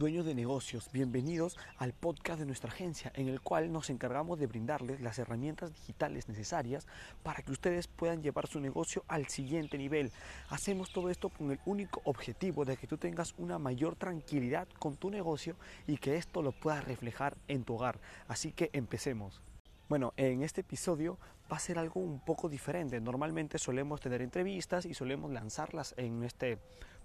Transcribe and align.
dueños 0.00 0.24
de 0.24 0.34
negocios, 0.34 0.88
bienvenidos 0.94 1.58
al 1.76 1.92
podcast 1.92 2.40
de 2.40 2.46
nuestra 2.46 2.70
agencia 2.70 3.12
en 3.16 3.28
el 3.28 3.42
cual 3.42 3.70
nos 3.70 3.90
encargamos 3.90 4.38
de 4.38 4.46
brindarles 4.46 5.02
las 5.02 5.18
herramientas 5.18 5.74
digitales 5.74 6.26
necesarias 6.26 6.86
para 7.22 7.42
que 7.42 7.52
ustedes 7.52 7.86
puedan 7.86 8.22
llevar 8.22 8.46
su 8.46 8.60
negocio 8.60 9.04
al 9.08 9.28
siguiente 9.28 9.76
nivel. 9.76 10.10
Hacemos 10.48 10.90
todo 10.90 11.10
esto 11.10 11.28
con 11.28 11.50
el 11.50 11.60
único 11.66 12.00
objetivo 12.04 12.64
de 12.64 12.78
que 12.78 12.86
tú 12.86 12.96
tengas 12.96 13.34
una 13.36 13.58
mayor 13.58 13.94
tranquilidad 13.94 14.66
con 14.78 14.96
tu 14.96 15.10
negocio 15.10 15.54
y 15.86 15.98
que 15.98 16.16
esto 16.16 16.40
lo 16.40 16.52
puedas 16.52 16.82
reflejar 16.82 17.36
en 17.46 17.64
tu 17.64 17.74
hogar. 17.74 18.00
Así 18.26 18.52
que 18.52 18.70
empecemos. 18.72 19.42
Bueno, 19.90 20.14
en 20.16 20.42
este 20.42 20.62
episodio 20.62 21.18
va 21.52 21.58
a 21.58 21.60
ser 21.60 21.78
algo 21.78 22.00
un 22.00 22.20
poco 22.20 22.48
diferente. 22.48 22.98
Normalmente 23.02 23.58
solemos 23.58 24.00
tener 24.00 24.22
entrevistas 24.22 24.86
y 24.86 24.94
solemos 24.94 25.30
lanzarlas 25.30 25.92
en 25.98 26.22
este 26.22 26.58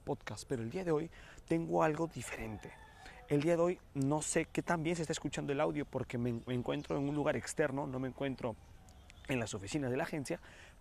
podcast, 0.05 0.45
pero 0.47 0.63
el 0.63 0.69
día 0.69 0.85
de 0.85 0.91
hoy 0.91 1.11
tengo 1.45 1.83
algo 1.83 2.07
diferente. 2.07 2.84
El 3.27 3.41
día 3.41 3.55
de 3.55 3.61
hoy 3.63 3.79
no 3.95 4.21
sé 4.21 4.45
qué 4.45 4.61
tan 4.61 4.83
bien 4.83 4.95
se 4.95 5.01
está 5.01 5.11
escuchando 5.11 5.51
el 5.51 5.59
audio 5.59 5.83
porque 5.85 6.19
me, 6.19 6.41
encuentro 6.45 6.95
en 6.95 7.09
un 7.09 7.15
lugar 7.15 7.35
externo, 7.35 7.87
no 7.87 7.99
me 7.99 8.07
encuentro 8.07 8.55
en 9.27 9.39
las 9.39 9.55
oficinas 9.55 9.89
de 9.89 9.97
la 9.97 10.03
agencia, 10.03 10.39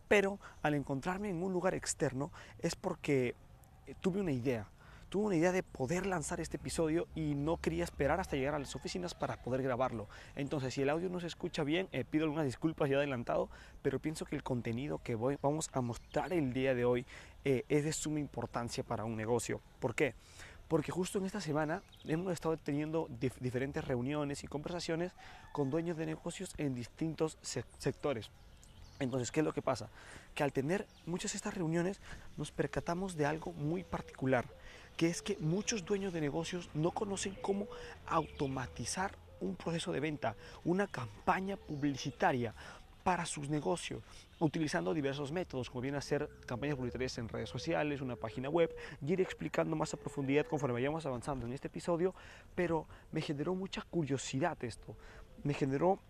pero 0.08 0.38
al 0.60 0.74
encontrarme 0.74 1.30
en 1.30 1.42
un 1.42 1.54
lugar 1.54 1.74
externo 1.74 2.30
es 2.58 2.76
porque 2.76 3.34
eh, 3.86 3.94
tuve 3.98 4.20
una 4.20 4.32
idea. 4.32 4.66
Tuve 5.08 5.26
una 5.26 5.36
idea 5.36 5.52
de 5.52 5.62
poder 5.62 6.04
lanzar 6.04 6.38
este 6.40 6.58
episodio 6.58 7.06
y 7.14 7.34
no 7.34 7.56
quería 7.56 7.84
esperar 7.84 8.20
hasta 8.20 8.36
llegar 8.36 8.54
a 8.54 8.58
las 8.58 8.76
oficinas 8.76 9.14
para 9.14 9.36
poder 9.36 9.62
grabarlo. 9.62 10.08
Entonces, 10.36 10.74
si 10.74 10.82
el 10.82 10.90
audio 10.90 11.08
no 11.08 11.20
se 11.20 11.28
escucha 11.28 11.64
bien, 11.64 11.88
eh, 11.92 12.04
pido 12.04 12.24
algunas 12.24 12.44
disculpas 12.44 12.90
ya 12.90 12.96
adelantado, 12.96 13.48
pero 13.80 14.00
pienso 14.00 14.26
que 14.26 14.36
el 14.36 14.42
contenido 14.42 15.00
que 15.02 15.14
voy, 15.14 15.38
vamos 15.40 15.70
a 15.72 15.80
mostrar 15.80 16.32
el 16.34 16.52
día 16.52 16.74
de 16.74 16.84
hoy 16.84 17.06
eh, 17.44 17.64
es 17.70 17.84
de 17.84 17.92
suma 17.94 18.20
importancia 18.20 18.84
para 18.84 19.04
un 19.04 19.16
negocio. 19.16 19.62
¿Por 19.78 19.94
qué? 19.94 20.14
Porque 20.68 20.92
justo 20.92 21.18
en 21.18 21.26
esta 21.26 21.40
semana 21.40 21.82
hemos 22.04 22.32
estado 22.32 22.56
teniendo 22.56 23.08
diferentes 23.40 23.84
reuniones 23.84 24.44
y 24.44 24.46
conversaciones 24.46 25.12
con 25.52 25.70
dueños 25.70 25.96
de 25.96 26.06
negocios 26.06 26.54
en 26.56 26.74
distintos 26.74 27.38
sectores. 27.42 28.30
Entonces, 29.00 29.30
¿qué 29.30 29.40
es 29.40 29.46
lo 29.46 29.52
que 29.52 29.62
pasa? 29.62 29.88
Que 30.34 30.42
al 30.42 30.52
tener 30.52 30.86
muchas 31.04 31.32
de 31.32 31.36
estas 31.36 31.54
reuniones 31.54 32.00
nos 32.36 32.50
percatamos 32.50 33.16
de 33.16 33.26
algo 33.26 33.52
muy 33.52 33.82
particular, 33.82 34.46
que 34.96 35.08
es 35.08 35.20
que 35.20 35.36
muchos 35.38 35.84
dueños 35.84 36.12
de 36.12 36.20
negocios 36.20 36.70
no 36.74 36.92
conocen 36.92 37.36
cómo 37.42 37.66
automatizar 38.06 39.16
un 39.40 39.56
proceso 39.56 39.92
de 39.92 40.00
venta, 40.00 40.36
una 40.64 40.86
campaña 40.86 41.56
publicitaria 41.56 42.54
para 43.04 43.26
sus 43.26 43.50
negocios, 43.50 44.02
utilizando 44.40 44.94
diversos 44.94 45.30
métodos, 45.30 45.68
como 45.70 45.82
viene 45.82 45.98
a 45.98 46.00
ser 46.00 46.28
campañas 46.46 46.76
publicitarias 46.76 47.18
en 47.18 47.28
redes 47.28 47.50
sociales, 47.50 48.00
una 48.00 48.16
página 48.16 48.48
web, 48.48 48.74
y 49.06 49.12
ir 49.12 49.20
explicando 49.20 49.76
más 49.76 49.92
a 49.92 49.98
profundidad 49.98 50.46
conforme 50.46 50.72
vayamos 50.72 51.04
avanzando 51.06 51.46
en 51.46 51.52
este 51.52 51.68
episodio, 51.68 52.14
pero 52.54 52.86
me 53.12 53.20
generó 53.20 53.54
mucha 53.54 53.82
curiosidad 53.82 54.56
esto, 54.64 54.96
me 55.44 55.52
generó 55.52 56.00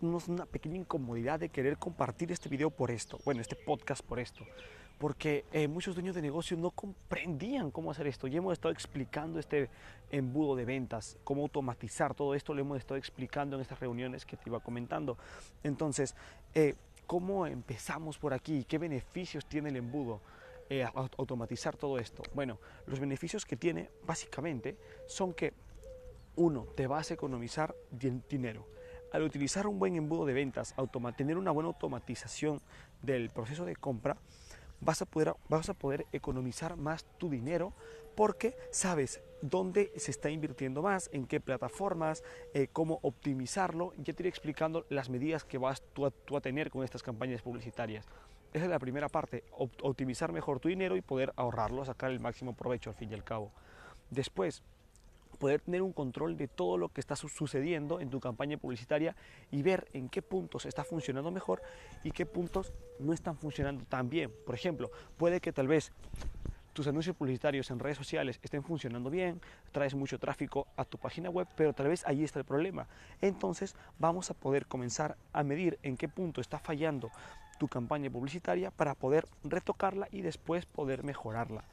una 0.00 0.46
pequeña 0.46 0.76
incomodidad 0.76 1.40
de 1.40 1.48
querer 1.48 1.76
compartir 1.76 2.30
este 2.32 2.48
video 2.48 2.70
por 2.70 2.90
esto, 2.92 3.18
bueno, 3.24 3.40
este 3.40 3.56
podcast 3.56 4.02
por 4.02 4.20
esto, 4.20 4.46
porque 4.98 5.44
eh, 5.52 5.68
muchos 5.68 5.94
dueños 5.94 6.14
de 6.14 6.22
negocios 6.22 6.58
no 6.58 6.70
comprendían 6.70 7.70
cómo 7.70 7.90
hacer 7.90 8.06
esto. 8.06 8.26
Y 8.26 8.36
hemos 8.36 8.54
estado 8.54 8.72
explicando 8.72 9.38
este 9.38 9.68
embudo 10.10 10.56
de 10.56 10.64
ventas, 10.64 11.18
cómo 11.24 11.42
automatizar 11.42 12.14
todo 12.14 12.34
esto, 12.34 12.54
lo 12.54 12.60
hemos 12.62 12.78
estado 12.78 12.96
explicando 12.96 13.56
en 13.56 13.62
estas 13.62 13.80
reuniones 13.80 14.24
que 14.24 14.36
te 14.36 14.48
iba 14.48 14.60
comentando. 14.60 15.18
Entonces, 15.62 16.14
eh, 16.54 16.74
¿cómo 17.06 17.46
empezamos 17.46 18.18
por 18.18 18.32
aquí? 18.32 18.64
¿Qué 18.64 18.78
beneficios 18.78 19.46
tiene 19.46 19.68
el 19.68 19.76
embudo? 19.76 20.20
Eh, 20.68 20.84
automatizar 20.94 21.76
todo 21.76 21.98
esto. 21.98 22.24
Bueno, 22.34 22.58
los 22.86 22.98
beneficios 22.98 23.44
que 23.44 23.56
tiene 23.56 23.88
básicamente 24.04 24.76
son 25.06 25.32
que, 25.32 25.52
uno, 26.34 26.66
te 26.74 26.88
vas 26.88 27.10
a 27.10 27.14
economizar 27.14 27.74
dinero. 28.28 28.66
Al 29.12 29.22
utilizar 29.22 29.68
un 29.68 29.78
buen 29.78 29.94
embudo 29.94 30.26
de 30.26 30.34
ventas, 30.34 30.74
tener 31.16 31.38
una 31.38 31.52
buena 31.52 31.68
automatización 31.68 32.60
del 33.00 33.30
proceso 33.30 33.64
de 33.64 33.76
compra, 33.76 34.16
vas 34.80 35.02
a 35.02 35.06
poder, 35.06 35.34
vas 35.48 35.68
a 35.68 35.74
poder 35.74 36.06
economizar 36.12 36.76
más 36.76 37.04
tu 37.18 37.30
dinero 37.30 37.72
porque 38.14 38.56
sabes 38.70 39.20
dónde 39.42 39.92
se 39.96 40.10
está 40.10 40.30
invirtiendo 40.30 40.82
más, 40.82 41.10
en 41.12 41.26
qué 41.26 41.40
plataformas, 41.40 42.24
eh, 42.54 42.68
cómo 42.72 42.98
optimizarlo. 43.02 43.92
Ya 43.98 44.14
te 44.14 44.22
iré 44.22 44.28
explicando 44.28 44.86
las 44.88 45.10
medidas 45.10 45.44
que 45.44 45.58
vas 45.58 45.82
tú 45.94 46.06
a, 46.06 46.40
tener 46.40 46.70
con 46.70 46.82
estas 46.82 47.02
campañas 47.02 47.42
publicitarias. 47.42 48.06
Esa 48.52 48.64
es 48.64 48.70
la 48.70 48.78
primera 48.78 49.08
parte, 49.08 49.44
optimizar 49.52 50.32
mejor 50.32 50.60
tu 50.60 50.68
dinero 50.68 50.96
y 50.96 51.02
poder 51.02 51.32
ahorrarlo, 51.36 51.84
sacar 51.84 52.10
el 52.10 52.20
máximo 52.20 52.54
provecho 52.54 52.88
al 52.88 52.96
fin 52.96 53.10
y 53.10 53.14
al 53.14 53.24
cabo. 53.24 53.52
Después, 54.10 54.62
poder 55.36 55.60
tener 55.60 55.82
un 55.82 55.92
control 55.92 56.36
de 56.36 56.48
todo 56.48 56.76
lo 56.78 56.88
que 56.88 57.00
está 57.00 57.16
sucediendo 57.16 58.00
en 58.00 58.10
tu 58.10 58.20
campaña 58.20 58.56
publicitaria 58.56 59.14
y 59.50 59.62
ver 59.62 59.88
en 59.92 60.08
qué 60.08 60.22
puntos 60.22 60.66
está 60.66 60.84
funcionando 60.84 61.30
mejor 61.30 61.62
y 62.02 62.10
qué 62.10 62.26
puntos 62.26 62.72
no 62.98 63.12
están 63.12 63.36
funcionando 63.36 63.84
tan 63.84 64.08
bien. 64.08 64.32
Por 64.44 64.54
ejemplo, 64.54 64.90
puede 65.16 65.40
que 65.40 65.52
tal 65.52 65.68
vez 65.68 65.92
tus 66.76 66.86
anuncios 66.86 67.16
publicitarios 67.16 67.70
en 67.70 67.78
redes 67.78 67.96
sociales 67.96 68.38
estén 68.42 68.62
funcionando 68.62 69.08
bien, 69.08 69.40
traes 69.72 69.94
mucho 69.94 70.18
tráfico 70.18 70.66
a 70.76 70.84
tu 70.84 70.98
página 70.98 71.30
web, 71.30 71.48
pero 71.56 71.72
tal 71.72 71.88
vez 71.88 72.06
ahí 72.06 72.22
está 72.22 72.38
el 72.38 72.44
problema. 72.44 72.86
Entonces 73.22 73.74
vamos 73.98 74.30
a 74.30 74.34
poder 74.34 74.66
comenzar 74.66 75.16
a 75.32 75.42
medir 75.42 75.78
en 75.82 75.96
qué 75.96 76.06
punto 76.06 76.42
está 76.42 76.58
fallando 76.58 77.10
tu 77.58 77.66
campaña 77.68 78.10
publicitaria 78.10 78.70
para 78.70 78.94
poder 78.94 79.26
retocarla 79.42 80.08
y 80.12 80.20
después 80.20 80.66
poder 80.66 81.02
mejorarla. 81.02 81.64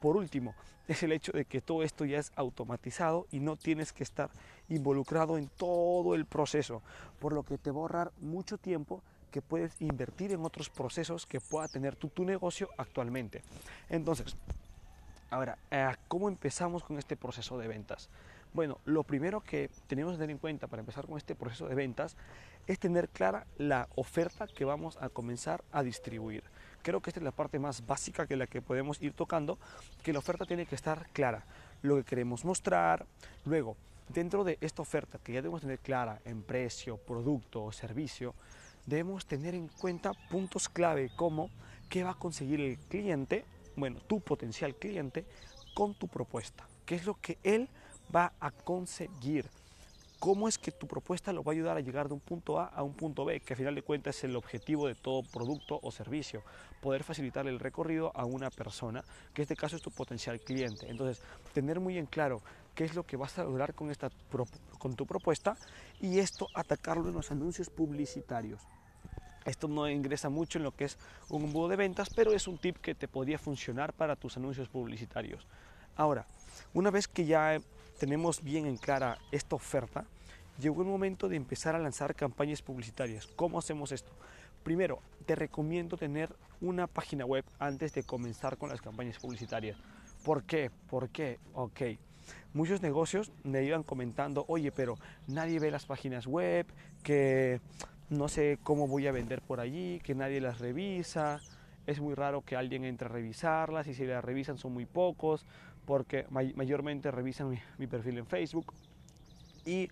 Por 0.00 0.16
último, 0.16 0.54
es 0.88 1.02
el 1.02 1.12
hecho 1.12 1.32
de 1.32 1.44
que 1.44 1.60
todo 1.60 1.82
esto 1.82 2.04
ya 2.04 2.18
es 2.18 2.32
automatizado 2.36 3.26
y 3.30 3.40
no 3.40 3.56
tienes 3.56 3.92
que 3.92 4.04
estar 4.04 4.30
involucrado 4.68 5.38
en 5.38 5.48
todo 5.48 6.14
el 6.14 6.26
proceso, 6.26 6.82
por 7.18 7.32
lo 7.32 7.42
que 7.42 7.58
te 7.58 7.70
va 7.70 7.78
a 7.78 7.80
ahorrar 7.80 8.12
mucho 8.20 8.58
tiempo 8.58 9.02
que 9.30 9.42
puedes 9.42 9.80
invertir 9.80 10.32
en 10.32 10.44
otros 10.44 10.70
procesos 10.70 11.26
que 11.26 11.40
pueda 11.40 11.68
tener 11.68 11.96
tu, 11.96 12.08
tu 12.08 12.24
negocio 12.24 12.70
actualmente. 12.78 13.42
Entonces, 13.88 14.36
ahora, 15.30 15.58
eh, 15.70 15.94
¿cómo 16.08 16.28
empezamos 16.28 16.84
con 16.84 16.98
este 16.98 17.16
proceso 17.16 17.58
de 17.58 17.68
ventas? 17.68 18.08
Bueno, 18.54 18.78
lo 18.84 19.02
primero 19.02 19.42
que 19.42 19.68
tenemos 19.86 20.12
que 20.12 20.18
tener 20.18 20.30
en 20.30 20.38
cuenta 20.38 20.66
para 20.66 20.80
empezar 20.80 21.06
con 21.06 21.18
este 21.18 21.34
proceso 21.34 21.66
de 21.66 21.74
ventas 21.74 22.16
es 22.66 22.78
tener 22.78 23.08
clara 23.08 23.46
la 23.58 23.88
oferta 23.96 24.46
que 24.46 24.64
vamos 24.64 24.96
a 25.00 25.08
comenzar 25.08 25.62
a 25.72 25.82
distribuir. 25.82 26.42
Creo 26.86 27.00
que 27.00 27.10
esta 27.10 27.18
es 27.18 27.24
la 27.24 27.32
parte 27.32 27.58
más 27.58 27.84
básica 27.84 28.28
que 28.28 28.36
la 28.36 28.46
que 28.46 28.62
podemos 28.62 29.02
ir 29.02 29.12
tocando, 29.12 29.58
que 30.04 30.12
la 30.12 30.20
oferta 30.20 30.44
tiene 30.44 30.66
que 30.66 30.76
estar 30.76 31.08
clara, 31.12 31.44
lo 31.82 31.96
que 31.96 32.04
queremos 32.04 32.44
mostrar. 32.44 33.04
Luego, 33.44 33.76
dentro 34.08 34.44
de 34.44 34.56
esta 34.60 34.82
oferta 34.82 35.18
que 35.18 35.32
ya 35.32 35.42
debemos 35.42 35.62
tener 35.62 35.80
clara 35.80 36.20
en 36.24 36.44
precio, 36.44 36.96
producto 36.96 37.64
o 37.64 37.72
servicio, 37.72 38.36
debemos 38.86 39.26
tener 39.26 39.56
en 39.56 39.66
cuenta 39.66 40.12
puntos 40.30 40.68
clave 40.68 41.10
como 41.16 41.50
qué 41.88 42.04
va 42.04 42.10
a 42.10 42.14
conseguir 42.14 42.60
el 42.60 42.78
cliente, 42.78 43.44
bueno, 43.74 43.98
tu 44.06 44.20
potencial 44.20 44.76
cliente, 44.76 45.26
con 45.74 45.92
tu 45.98 46.06
propuesta. 46.06 46.68
¿Qué 46.84 46.94
es 46.94 47.04
lo 47.04 47.14
que 47.20 47.36
él 47.42 47.68
va 48.14 48.32
a 48.38 48.52
conseguir? 48.52 49.50
Cómo 50.18 50.48
es 50.48 50.58
que 50.58 50.72
tu 50.72 50.86
propuesta 50.86 51.32
lo 51.32 51.42
va 51.42 51.52
a 51.52 51.54
ayudar 51.54 51.76
a 51.76 51.80
llegar 51.80 52.08
de 52.08 52.14
un 52.14 52.20
punto 52.20 52.58
A 52.58 52.66
a 52.66 52.82
un 52.82 52.94
punto 52.94 53.24
B, 53.24 53.40
que 53.40 53.54
al 53.54 53.58
final 53.58 53.74
de 53.74 53.82
cuentas 53.82 54.16
es 54.16 54.24
el 54.24 54.36
objetivo 54.36 54.86
de 54.86 54.94
todo 54.94 55.22
producto 55.22 55.78
o 55.82 55.90
servicio, 55.90 56.42
poder 56.80 57.04
facilitar 57.04 57.46
el 57.46 57.58
recorrido 57.58 58.12
a 58.14 58.24
una 58.24 58.50
persona, 58.50 59.04
que 59.34 59.42
en 59.42 59.44
este 59.44 59.56
caso 59.56 59.76
es 59.76 59.82
tu 59.82 59.90
potencial 59.90 60.40
cliente. 60.40 60.88
Entonces, 60.88 61.22
tener 61.52 61.80
muy 61.80 61.98
en 61.98 62.06
claro 62.06 62.42
qué 62.74 62.84
es 62.84 62.94
lo 62.94 63.04
que 63.04 63.16
vas 63.16 63.38
a 63.38 63.44
lograr 63.44 63.74
con, 63.74 63.90
esta, 63.90 64.10
con 64.78 64.94
tu 64.94 65.06
propuesta 65.06 65.56
y 66.00 66.18
esto 66.18 66.48
atacarlo 66.54 67.08
en 67.08 67.14
los 67.14 67.30
anuncios 67.30 67.70
publicitarios. 67.70 68.60
Esto 69.44 69.68
no 69.68 69.88
ingresa 69.88 70.28
mucho 70.28 70.58
en 70.58 70.64
lo 70.64 70.72
que 70.72 70.84
es 70.84 70.98
un 71.28 71.44
embudo 71.44 71.68
de 71.68 71.76
ventas, 71.76 72.10
pero 72.14 72.32
es 72.32 72.48
un 72.48 72.58
tip 72.58 72.78
que 72.78 72.96
te 72.96 73.06
podría 73.06 73.38
funcionar 73.38 73.92
para 73.92 74.16
tus 74.16 74.36
anuncios 74.36 74.68
publicitarios. 74.68 75.46
Ahora, 75.94 76.26
una 76.74 76.90
vez 76.90 77.06
que 77.06 77.24
ya 77.24 77.60
tenemos 77.98 78.42
bien 78.42 78.66
en 78.66 78.76
clara 78.76 79.18
esta 79.30 79.54
oferta, 79.56 80.04
llegó 80.58 80.82
el 80.82 80.88
momento 80.88 81.28
de 81.28 81.36
empezar 81.36 81.74
a 81.74 81.78
lanzar 81.78 82.14
campañas 82.14 82.62
publicitarias. 82.62 83.26
¿Cómo 83.26 83.58
hacemos 83.58 83.92
esto? 83.92 84.12
Primero, 84.62 85.00
te 85.26 85.34
recomiendo 85.34 85.96
tener 85.96 86.34
una 86.60 86.86
página 86.86 87.24
web 87.24 87.44
antes 87.58 87.92
de 87.94 88.02
comenzar 88.02 88.56
con 88.56 88.68
las 88.68 88.80
campañas 88.80 89.18
publicitarias. 89.18 89.78
¿Por 90.24 90.44
qué? 90.44 90.70
¿Por 90.88 91.08
qué? 91.10 91.38
Ok. 91.54 91.82
Muchos 92.52 92.82
negocios 92.82 93.30
me 93.44 93.62
iban 93.62 93.84
comentando, 93.84 94.44
oye, 94.48 94.72
pero 94.72 94.96
nadie 95.28 95.60
ve 95.60 95.70
las 95.70 95.86
páginas 95.86 96.26
web, 96.26 96.66
que 97.02 97.60
no 98.10 98.28
sé 98.28 98.58
cómo 98.62 98.88
voy 98.88 99.06
a 99.06 99.12
vender 99.12 99.42
por 99.42 99.60
allí, 99.60 100.00
que 100.02 100.14
nadie 100.14 100.40
las 100.40 100.58
revisa, 100.58 101.40
es 101.86 102.00
muy 102.00 102.14
raro 102.14 102.42
que 102.42 102.56
alguien 102.56 102.84
entre 102.84 103.06
a 103.06 103.10
revisarlas 103.10 103.86
y 103.86 103.94
si 103.94 104.04
las 104.04 104.24
revisan 104.24 104.58
son 104.58 104.72
muy 104.72 104.86
pocos 104.86 105.46
porque 105.84 106.26
mayormente 106.30 107.10
revisan 107.12 107.56
mi, 107.78 107.86
perfil 107.86 108.18
en 108.18 108.26
Facebook 108.26 108.74
y 109.64 109.88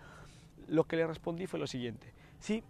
lo 0.68 0.84
que 0.84 0.96
le 0.96 1.06
respondí 1.06 1.46
fue 1.46 1.58
lo 1.58 1.66
siguiente, 1.66 2.12
sí, 2.40 2.62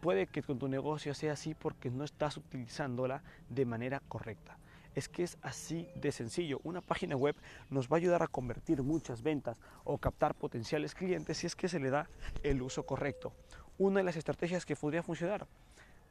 puede 0.00 0.26
que 0.26 0.42
con 0.42 0.58
tu 0.58 0.68
negocio 0.68 1.14
sea 1.14 1.32
así 1.32 1.54
porque 1.54 1.90
no 1.90 2.04
estás 2.04 2.36
utilizándola 2.36 3.22
de 3.48 3.64
manera 3.64 4.00
correcta. 4.08 4.58
Es 4.94 5.08
que 5.08 5.22
es 5.22 5.38
así 5.42 5.88
de 5.94 6.10
sencillo. 6.10 6.60
Una 6.64 6.80
página 6.80 7.14
web 7.14 7.36
nos 7.70 7.88
va 7.88 7.96
a 7.96 7.98
ayudar 7.98 8.22
a 8.22 8.26
convertir 8.26 8.82
muchas 8.82 9.22
ventas 9.22 9.56
o 9.84 9.98
captar 9.98 10.34
potenciales 10.34 10.94
clientes 10.94 11.38
si 11.38 11.46
es 11.46 11.54
que 11.54 11.68
se 11.68 11.78
le 11.78 11.90
da 11.90 12.08
el 12.42 12.62
uso 12.62 12.84
correcto. 12.84 13.32
Una 13.76 13.98
de 13.98 14.04
las 14.04 14.16
estrategias 14.16 14.66
que 14.66 14.74
podría 14.74 15.02
funcionar, 15.02 15.46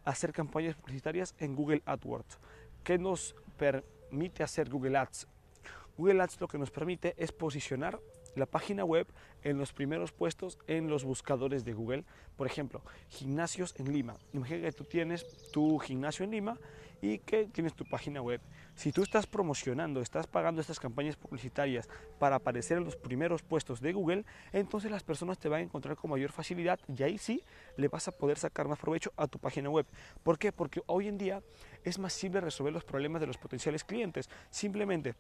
hacer 0.06 0.32
campañas 0.32 0.76
publicitarias 0.76 1.36
en 1.40 1.56
Google 1.56 1.82
AdWords. 1.86 2.40
¿Qué 2.84 2.98
nos 2.98 3.36
permite 3.58 4.44
hacer 4.44 4.70
Google 4.70 4.98
Ads? 4.98 5.28
Google 5.98 6.22
Ads 6.22 6.40
lo 6.40 6.48
que 6.48 6.58
nos 6.58 6.72
permite 6.72 7.14
es 7.18 7.34
posicionar 7.34 8.00
la 8.38 8.46
página 8.46 8.86
web 8.86 9.08
en 9.44 9.58
los 9.58 9.74
primeros 9.74 10.12
puestos 10.12 10.58
en 10.68 10.90
los 10.90 11.04
buscadores 11.04 11.66
de 11.66 11.74
Google. 11.74 12.04
Por 12.36 12.48
ejemplo, 12.48 12.82
gimnasios 13.10 13.74
en 13.78 13.92
Lima. 13.92 14.18
Imagina 14.34 14.62
que 14.62 14.72
tú 14.72 14.84
tienes 14.84 15.26
tu 15.52 15.80
gimnasio 15.80 16.24
en 16.26 16.32
Lima 16.32 16.58
y 17.02 17.20
que 17.20 17.46
tienes 17.46 17.74
tu 17.74 17.86
página 17.86 18.22
web. 18.22 18.42
Si 18.76 18.92
tú 18.92 19.04
estás 19.04 19.28
promocionando, 19.28 20.02
estás 20.02 20.28
pagando 20.28 20.62
estas 20.62 20.80
campañas 20.80 21.16
publicitarias 21.16 21.90
para 22.20 22.36
aparecer 22.36 22.78
en 22.78 22.86
los 22.86 22.96
primeros 22.96 23.42
puestos 23.44 23.82
de 23.82 23.94
Google, 23.94 24.26
entonces 24.52 24.92
las 24.92 25.04
personas 25.04 25.40
te 25.40 25.50
van 25.50 25.62
a 25.62 25.64
encontrar 25.64 25.96
con 25.96 26.12
mayor 26.12 26.32
facilidad 26.32 26.80
y 26.88 27.04
ahí 27.04 27.18
sí 27.18 27.44
le 27.76 27.88
vas 27.88 28.08
a 28.08 28.12
poder 28.12 28.38
sacar 28.38 28.68
más 28.68 28.80
provecho 28.80 29.12
a 29.18 29.28
tu 29.28 29.40
página 29.40 29.70
web. 29.70 29.86
¿Por 30.24 30.38
qué? 30.38 30.52
Porque 30.52 30.82
hoy 30.88 31.08
en 31.08 31.18
día 31.18 31.42
es 31.84 32.00
más 32.00 32.14
simple 32.14 32.42
resolver 32.42 32.74
los 32.74 32.84
problemas 32.84 33.22
de 33.22 33.28
los 33.28 33.38
potenciales 33.38 33.84
clientes. 33.84 34.30
Simplemente 34.50 35.16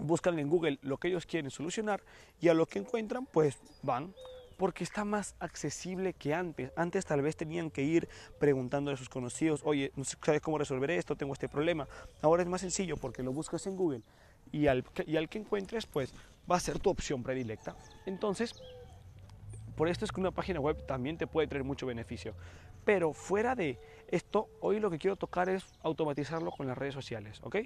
buscan 0.00 0.38
en 0.38 0.48
Google 0.48 0.78
lo 0.82 0.98
que 0.98 1.08
ellos 1.08 1.26
quieren 1.26 1.50
solucionar 1.50 2.02
y 2.40 2.48
a 2.48 2.54
lo 2.54 2.66
que 2.66 2.78
encuentran 2.78 3.26
pues 3.26 3.58
van 3.82 4.14
porque 4.56 4.84
está 4.84 5.06
más 5.06 5.36
accesible 5.38 6.12
que 6.12 6.34
antes. 6.34 6.70
Antes 6.76 7.06
tal 7.06 7.22
vez 7.22 7.34
tenían 7.34 7.70
que 7.70 7.82
ir 7.82 8.10
preguntando 8.38 8.90
a 8.90 8.96
sus 8.96 9.08
conocidos, 9.08 9.62
oye, 9.64 9.90
sabes 10.22 10.42
cómo 10.42 10.58
resolver 10.58 10.90
esto, 10.90 11.16
tengo 11.16 11.32
este 11.32 11.48
problema. 11.48 11.88
Ahora 12.20 12.42
es 12.42 12.48
más 12.48 12.60
sencillo 12.60 12.98
porque 12.98 13.22
lo 13.22 13.32
buscas 13.32 13.66
en 13.66 13.76
Google 13.76 14.02
y 14.52 14.66
al, 14.66 14.84
y 15.06 15.16
al 15.16 15.30
que 15.30 15.38
encuentres 15.38 15.86
pues 15.86 16.12
va 16.50 16.56
a 16.56 16.60
ser 16.60 16.78
tu 16.78 16.90
opción 16.90 17.22
predilecta. 17.22 17.74
Entonces, 18.04 18.54
por 19.76 19.88
esto 19.88 20.04
es 20.04 20.12
que 20.12 20.20
una 20.20 20.30
página 20.30 20.60
web 20.60 20.84
también 20.86 21.16
te 21.16 21.26
puede 21.26 21.48
traer 21.48 21.64
mucho 21.64 21.86
beneficio. 21.86 22.34
Pero 22.84 23.14
fuera 23.14 23.54
de 23.54 23.78
esto, 24.08 24.50
hoy 24.60 24.78
lo 24.78 24.90
que 24.90 24.98
quiero 24.98 25.16
tocar 25.16 25.48
es 25.48 25.64
automatizarlo 25.82 26.50
con 26.50 26.66
las 26.66 26.76
redes 26.76 26.92
sociales, 26.92 27.40
¿ok? 27.42 27.56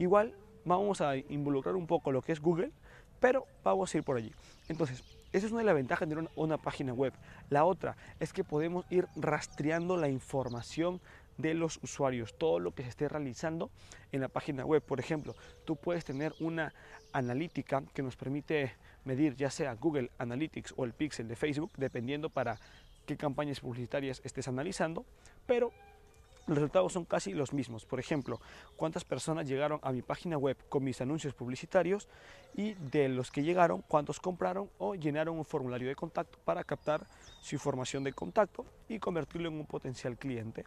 Igual 0.00 0.34
vamos 0.64 1.00
a 1.00 1.16
involucrar 1.16 1.76
un 1.76 1.86
poco 1.86 2.12
lo 2.12 2.22
que 2.22 2.32
es 2.32 2.40
Google, 2.40 2.72
pero 3.20 3.46
vamos 3.62 3.94
a 3.94 3.98
ir 3.98 4.04
por 4.04 4.16
allí. 4.16 4.32
Entonces, 4.68 5.02
esa 5.32 5.46
es 5.46 5.52
una 5.52 5.60
de 5.60 5.66
las 5.66 5.74
ventajas 5.74 6.08
de 6.08 6.28
una, 6.36 6.58
página 6.58 6.92
web. 6.92 7.14
La 7.48 7.64
otra 7.64 7.96
es 8.20 8.32
que 8.32 8.44
podemos 8.44 8.84
ir 8.90 9.06
rastreando 9.16 9.96
la 9.96 10.08
información 10.08 11.00
de 11.38 11.54
los 11.54 11.78
usuarios, 11.82 12.36
todo 12.36 12.58
lo 12.58 12.74
que 12.74 12.82
se 12.82 12.90
esté 12.90 13.08
realizando 13.08 13.70
en 14.12 14.20
la 14.20 14.28
página 14.28 14.66
web. 14.66 14.82
Por 14.82 15.00
ejemplo, 15.00 15.34
tú 15.64 15.76
puedes 15.76 16.04
tener 16.04 16.34
una 16.40 16.74
analítica 17.12 17.82
que 17.94 18.02
nos 18.02 18.16
permite 18.16 18.72
medir 19.04 19.34
ya 19.34 19.50
sea 19.50 19.74
Google 19.74 20.10
Analytics 20.18 20.74
o 20.76 20.84
el 20.84 20.92
Pixel 20.92 21.28
de 21.28 21.36
Facebook, 21.36 21.72
dependiendo 21.78 22.28
para 22.28 22.58
qué 23.06 23.16
campañas 23.16 23.60
publicitarias 23.60 24.20
estés 24.24 24.48
analizando, 24.48 25.06
pero 25.46 25.72
los 26.46 26.58
resultados 26.58 26.92
son 26.92 27.04
casi 27.04 27.32
los 27.32 27.52
mismos. 27.52 27.84
Por 27.84 28.00
ejemplo, 28.00 28.40
cuántas 28.76 29.04
personas 29.04 29.46
llegaron 29.46 29.78
a 29.82 29.92
mi 29.92 30.02
página 30.02 30.36
web 30.36 30.56
con 30.68 30.82
mis 30.82 31.00
anuncios 31.00 31.34
publicitarios 31.34 32.08
y 32.54 32.74
de 32.74 33.08
los 33.08 33.30
que 33.30 33.42
llegaron, 33.42 33.82
cuántos 33.82 34.20
compraron 34.20 34.70
o 34.78 34.94
llenaron 34.94 35.38
un 35.38 35.44
formulario 35.44 35.88
de 35.88 35.94
contacto 35.94 36.38
para 36.44 36.64
captar 36.64 37.06
su 37.40 37.54
información 37.54 38.04
de 38.04 38.12
contacto 38.12 38.64
y 38.88 38.98
convertirlo 38.98 39.48
en 39.48 39.54
un 39.54 39.66
potencial 39.66 40.18
cliente. 40.18 40.64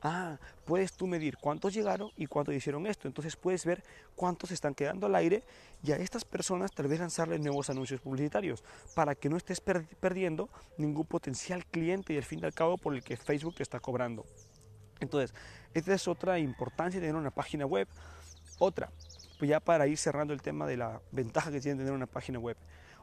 Ah, 0.00 0.38
puedes 0.64 0.92
tú 0.92 1.08
medir 1.08 1.38
cuántos 1.38 1.74
llegaron 1.74 2.10
y 2.16 2.26
cuántos 2.26 2.54
hicieron 2.54 2.86
esto. 2.86 3.08
Entonces 3.08 3.34
puedes 3.34 3.64
ver 3.64 3.82
cuántos 4.14 4.52
están 4.52 4.74
quedando 4.74 5.06
al 5.06 5.14
aire 5.16 5.42
y 5.82 5.92
a 5.92 5.96
estas 5.96 6.24
personas 6.24 6.70
tal 6.72 6.86
vez 6.86 7.00
lanzarles 7.00 7.40
nuevos 7.40 7.68
anuncios 7.68 8.00
publicitarios 8.00 8.62
para 8.94 9.14
que 9.14 9.28
no 9.28 9.36
estés 9.36 9.60
perdiendo 9.60 10.48
ningún 10.76 11.04
potencial 11.04 11.66
cliente 11.66 12.12
y 12.12 12.16
al 12.16 12.24
fin 12.24 12.40
y 12.40 12.44
al 12.44 12.54
cabo 12.54 12.78
por 12.78 12.94
el 12.94 13.02
que 13.02 13.16
Facebook 13.16 13.56
te 13.56 13.64
está 13.64 13.80
cobrando. 13.80 14.24
Entonces, 15.00 15.34
esta 15.74 15.94
es 15.94 16.08
otra 16.08 16.38
importancia 16.38 17.00
de 17.00 17.06
tener 17.06 17.20
una 17.20 17.30
página 17.30 17.66
web. 17.66 17.88
Otra, 18.58 18.90
pues 19.38 19.48
ya 19.48 19.60
para 19.60 19.86
ir 19.86 19.98
cerrando 19.98 20.32
el 20.34 20.42
tema 20.42 20.66
de 20.66 20.76
la 20.76 21.00
ventaja 21.12 21.50
que 21.50 21.60
tiene 21.60 21.78
tener 21.78 21.92
una 21.92 22.06
página 22.06 22.38
web. 22.38 22.56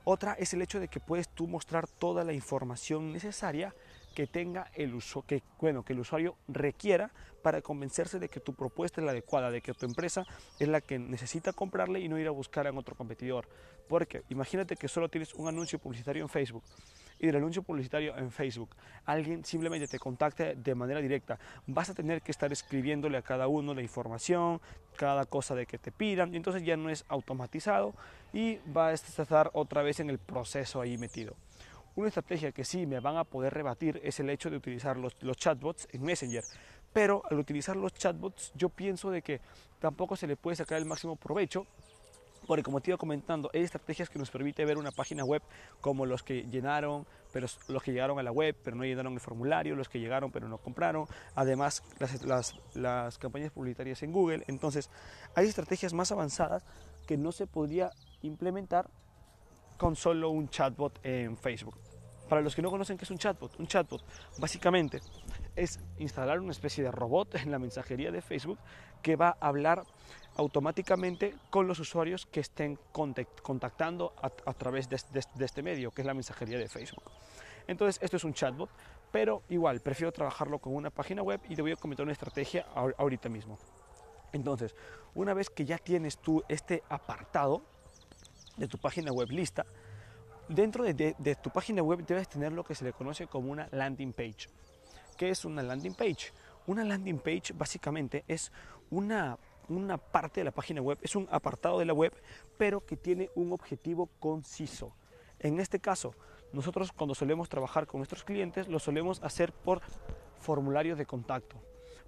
Otra 0.04 0.34
es 0.34 0.54
el 0.54 0.62
hecho 0.62 0.80
de 0.80 0.88
que 0.88 1.00
puedes 1.00 1.30
tú 1.30 1.48
mostrar 1.48 1.88
toda 1.88 2.24
la 2.24 2.34
información 2.34 3.12
necesaria 3.12 3.74
que 4.14 4.28
tenga 4.28 4.70
el 4.76 4.94
uso, 4.94 5.24
que 5.24 5.42
bueno, 5.60 5.84
que 5.84 5.94
el 5.94 6.00
usuario 6.00 6.38
requiera 6.48 7.12
para 7.42 7.62
convencerse 7.62 8.20
de 8.20 8.30
que 8.30 8.40
tu 8.40 8.54
propuesta 8.54 9.02
es 9.02 9.06
la 9.06 9.12
adecuada, 9.12 9.50
de 9.50 9.62
que 9.62 9.74
tu 9.74 9.86
empresa 9.86 10.24
es 10.60 10.68
la 10.68 10.80
que 10.80 11.00
necesita 11.00 11.54
comprarle 11.54 12.00
y 12.00 12.08
no 12.08 12.20
ir 12.20 12.28
a 12.28 12.32
buscar 12.32 12.68
en 12.68 12.78
otro 12.78 12.96
competidor. 12.96 13.48
Porque 13.90 14.24
imagínate 14.30 14.76
que 14.76 14.88
solo 14.88 15.10
tienes 15.10 15.34
un 15.34 15.48
anuncio 15.48 15.80
publicitario 15.80 16.24
en 16.24 16.30
Facebook 16.30 16.64
y 17.20 17.28
del 17.28 17.38
anuncio 17.38 17.64
publicitario 17.64 18.18
en 18.18 18.32
Facebook. 18.32 18.70
Alguien 19.06 19.44
simplemente 19.46 19.88
te 19.88 20.00
contacte 20.00 20.56
de 20.56 20.76
manera 20.76 21.02
directa. 21.02 21.40
Vas 21.68 21.90
a 21.90 21.94
tener 21.94 22.22
que 22.22 22.32
estar 22.32 22.52
escribiéndole 22.52 23.18
a 23.18 23.22
cada 23.22 23.48
uno 23.48 23.74
la 23.74 23.82
información, 23.82 24.62
cada 24.98 25.26
cosa 25.26 25.56
de 25.56 25.66
que 25.66 25.78
te 25.78 25.92
pidan, 25.92 26.34
y 26.34 26.38
entonces 26.38 26.64
ya 26.64 26.78
no 26.78 26.90
es 26.90 27.06
automatizado 27.08 27.94
y 28.34 28.58
va 28.76 28.88
a 28.88 28.94
estar 28.94 29.50
otra 29.54 29.82
vez 29.82 30.00
en 30.00 30.10
el 30.10 30.20
proceso 30.20 30.82
ahí 30.82 30.98
metido. 30.98 31.36
Una 31.96 32.10
estrategia 32.10 32.52
que 32.52 32.66
sí 32.66 32.86
me 32.86 33.00
van 33.00 33.16
a 33.16 33.24
poder 33.24 33.54
rebatir 33.54 34.02
es 34.04 34.20
el 34.20 34.30
hecho 34.30 34.50
de 34.50 34.58
utilizar 34.58 34.98
los, 34.98 35.16
los 35.22 35.38
chatbots 35.38 35.88
en 35.94 36.04
Messenger. 36.04 36.44
Pero 36.92 37.24
al 37.30 37.40
utilizar 37.40 37.76
los 37.76 37.94
chatbots 37.94 38.52
yo 38.56 38.70
pienso 38.70 39.12
de 39.12 39.22
que 39.22 39.40
tampoco 39.80 40.16
se 40.16 40.28
le 40.28 40.36
puede 40.36 40.58
sacar 40.58 40.78
el 40.78 40.86
máximo 40.86 41.16
provecho 41.16 41.66
porque 42.46 42.64
como 42.64 42.82
te 42.82 42.92
iba 42.92 42.98
comentando, 42.98 43.50
hay 43.54 43.62
estrategias 43.62 44.10
que 44.10 44.20
nos 44.20 44.30
permite 44.30 44.64
ver 44.66 44.78
una 44.78 44.92
página 44.92 45.24
web 45.24 45.42
como 45.82 46.06
los 46.06 46.24
que 46.24 46.44
llenaron, 46.44 47.06
pero 47.32 47.48
los 47.68 47.84
que 47.84 47.92
llegaron 47.92 48.20
a 48.20 48.24
la 48.24 48.32
web 48.32 48.56
pero 48.64 48.76
no 48.76 48.84
llenaron 48.84 49.14
el 49.14 49.20
formulario, 49.20 49.76
los 49.76 49.90
que 49.90 50.00
llegaron 50.00 50.32
pero 50.32 50.48
no 50.48 50.58
compraron, 50.58 51.08
además 51.36 51.84
las, 52.24 53.18
campañas 53.18 53.52
publicitarias 53.52 54.04
en 54.04 54.12
Google. 54.12 54.44
Entonces, 54.48 54.90
hay 55.36 55.48
estrategias 55.48 55.94
más 55.94 56.12
avanzadas 56.12 56.66
que 57.08 57.18
no 57.18 57.32
se 57.32 57.48
podría 57.48 57.92
implementar 58.22 58.90
con 59.78 59.96
solo 59.96 60.30
un 60.30 60.50
chatbot 60.50 61.00
en 61.04 61.38
Facebook. 61.38 61.78
Para 62.30 62.42
los 62.42 62.56
que 62.56 62.62
no 62.62 62.72
conocen 62.72 62.98
qué 62.98 63.04
es 63.04 63.12
un 63.12 63.18
chatbot, 63.18 63.60
un 63.60 63.68
chatbot 63.68 64.04
básicamente 64.40 65.02
es 65.56 65.80
instalar 65.98 66.40
una 66.40 66.52
especie 66.52 66.84
de 66.84 66.92
robot 66.92 67.36
en 67.36 67.52
la 67.52 67.60
mensajería 67.60 68.12
de 68.12 68.22
Facebook 68.22 68.60
que 69.02 69.16
va 69.16 69.38
a 69.40 69.48
hablar 69.48 69.84
automáticamente 70.38 71.36
con 71.50 71.68
los 71.68 71.80
usuarios 71.80 72.26
que 72.26 72.42
estén 72.42 72.78
contactando 72.92 74.14
a, 74.22 74.54
través 74.54 74.90
de, 74.90 74.98
este 75.40 75.64
medio, 75.64 75.92
que 75.92 76.02
es 76.02 76.06
la 76.06 76.14
mensajería 76.14 76.58
de 76.58 76.68
Facebook. 76.68 77.04
Entonces, 77.68 78.02
esto 78.04 78.18
es 78.18 78.24
un 78.24 78.34
chatbot, 78.34 78.70
pero 79.12 79.44
igual, 79.50 79.80
prefiero 79.80 80.12
trabajarlo 80.12 80.60
con 80.60 80.76
una 80.76 80.90
página 80.90 81.22
web 81.24 81.40
y 81.50 81.56
te 81.56 81.62
voy 81.62 81.72
a 81.72 81.76
comentar 81.78 82.04
una 82.04 82.12
estrategia 82.12 82.66
ahorita 82.98 83.30
mismo. 83.30 83.58
Entonces, 84.34 84.76
una 85.14 85.34
vez 85.34 85.50
que 85.50 85.64
ya 85.64 85.78
tienes 85.78 86.18
tú 86.18 86.44
este 86.50 86.84
apartado 86.90 87.64
de 88.58 88.68
tu 88.68 88.78
página 88.78 89.12
web 89.14 89.30
lista, 89.30 89.66
dentro 90.50 90.84
de, 90.84 91.16
de 91.18 91.36
tu 91.36 91.50
página 91.50 91.82
web 91.82 92.06
debes 92.06 92.28
tener 92.28 92.52
lo 92.52 92.64
que 92.64 92.76
se 92.76 92.84
le 92.84 92.92
conoce 92.92 93.28
como 93.28 93.52
una 93.52 93.70
landing 93.72 94.12
page. 94.12 94.50
¿Qué 95.18 95.30
es 95.30 95.46
una 95.46 95.64
landing 95.64 95.94
page? 95.94 96.32
Una 96.68 96.84
landing 96.84 97.20
page 97.20 97.54
básicamente 97.54 98.24
es 98.28 98.52
una 98.90 99.38
una 99.68 99.98
parte 99.98 100.42
de 100.42 100.46
la 100.46 100.52
página 100.52 100.82
web, 100.82 100.98
es 101.02 101.16
un 101.16 101.28
apartado 101.32 101.80
de 101.80 101.86
la 101.86 101.94
web, 101.94 102.14
pero 102.58 102.86
que 102.86 102.98
tiene 102.98 103.30
un 103.36 103.52
objetivo 103.52 104.10
conciso. 104.20 104.94
En 105.40 105.60
este 105.60 105.80
caso, 105.80 106.14
nosotros 106.54 106.92
cuando 106.92 107.16
solemos 107.16 107.50
trabajar 107.50 107.88
con 107.88 108.00
nuestros 108.00 108.24
clientes, 108.24 108.68
lo 108.68 108.80
solemos 108.80 109.22
hacer 109.24 109.52
por 109.52 109.82
formulario 110.40 110.96
de 110.96 111.06
contacto. 111.06 111.58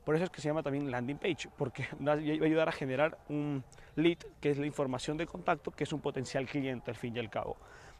Por 0.03 0.15
eso 0.15 0.23
es 0.23 0.29
que 0.29 0.39
se 0.39 0.47
llama 0.47 0.63
también 0.63 0.89
landing 0.89 1.17
page, 1.17 1.49
porque 1.57 1.87
va 2.07 2.13
a 2.13 2.15
ayudar 2.15 2.69
a 2.69 2.71
generar 2.71 3.17
un 3.29 3.63
lead, 3.95 4.19
que 4.39 4.51
es 4.51 4.57
la 4.57 4.65
información 4.65 5.17
de 5.17 5.25
contacto, 5.25 5.71
que 5.71 5.83
es 5.83 5.93
un 5.93 5.99
potencial 5.99 6.45
cliente 6.45 6.91
al 6.91 6.97
fin 6.97 7.15
y 7.15 7.19
al 7.19 7.29
cabo. 7.29 7.57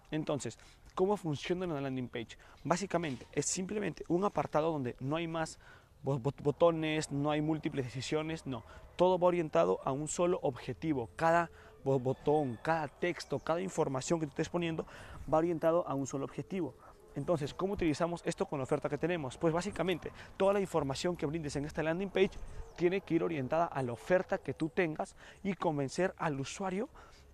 Entonces, 0.10 0.58
¿cómo 0.98 1.16
funciona 1.16 1.68
una 1.68 1.80
landing 1.80 2.10
page? 2.10 2.40
Básicamente 2.64 3.28
es 3.32 3.46
simplemente 3.46 4.04
un 4.08 4.26
apartado 4.26 4.72
donde 4.72 4.96
no 5.00 5.16
hay 5.16 5.28
más 5.28 5.60
botones, 6.02 7.12
no 7.12 7.30
hay 7.30 7.40
múltiples 7.40 7.86
decisiones, 7.86 8.48
no. 8.48 8.64
Todo 8.96 9.20
va 9.20 9.28
orientado 9.28 9.80
a 9.86 9.92
un 9.92 10.08
solo 10.08 10.40
objetivo. 10.42 11.12
Cada 11.16 11.52
botón, 11.84 12.58
cada 12.64 12.88
texto, 12.88 13.38
cada 13.38 13.62
información 13.62 14.20
que 14.20 14.26
tú 14.26 14.32
estés 14.32 14.50
poniendo 14.50 14.88
va 15.32 15.38
orientado 15.38 15.88
a 15.88 15.94
un 15.94 16.08
solo 16.08 16.26
objetivo. 16.26 16.74
Entonces, 17.16 17.54
¿cómo 17.54 17.74
utilizamos 17.74 18.24
esto 18.26 18.48
con 18.48 18.58
la 18.58 18.64
oferta 18.64 18.90
que 18.90 18.98
tenemos? 18.98 19.38
Pues 19.38 19.54
básicamente, 19.54 20.12
toda 20.36 20.54
la 20.54 20.62
información 20.62 21.16
que 21.16 21.28
brindes 21.28 21.56
en 21.58 21.66
esta 21.66 21.84
landing 21.84 22.10
page 22.10 22.32
tiene 22.76 23.02
que 23.02 23.14
ir 23.14 23.24
orientada 23.24 23.66
a 23.66 23.84
la 23.84 23.94
oferta 23.94 24.40
que 24.40 24.56
tú 24.56 24.70
tengas 24.70 25.16
y 25.44 25.54
convencer 25.54 26.16
al 26.18 26.40
usuario 26.40 26.90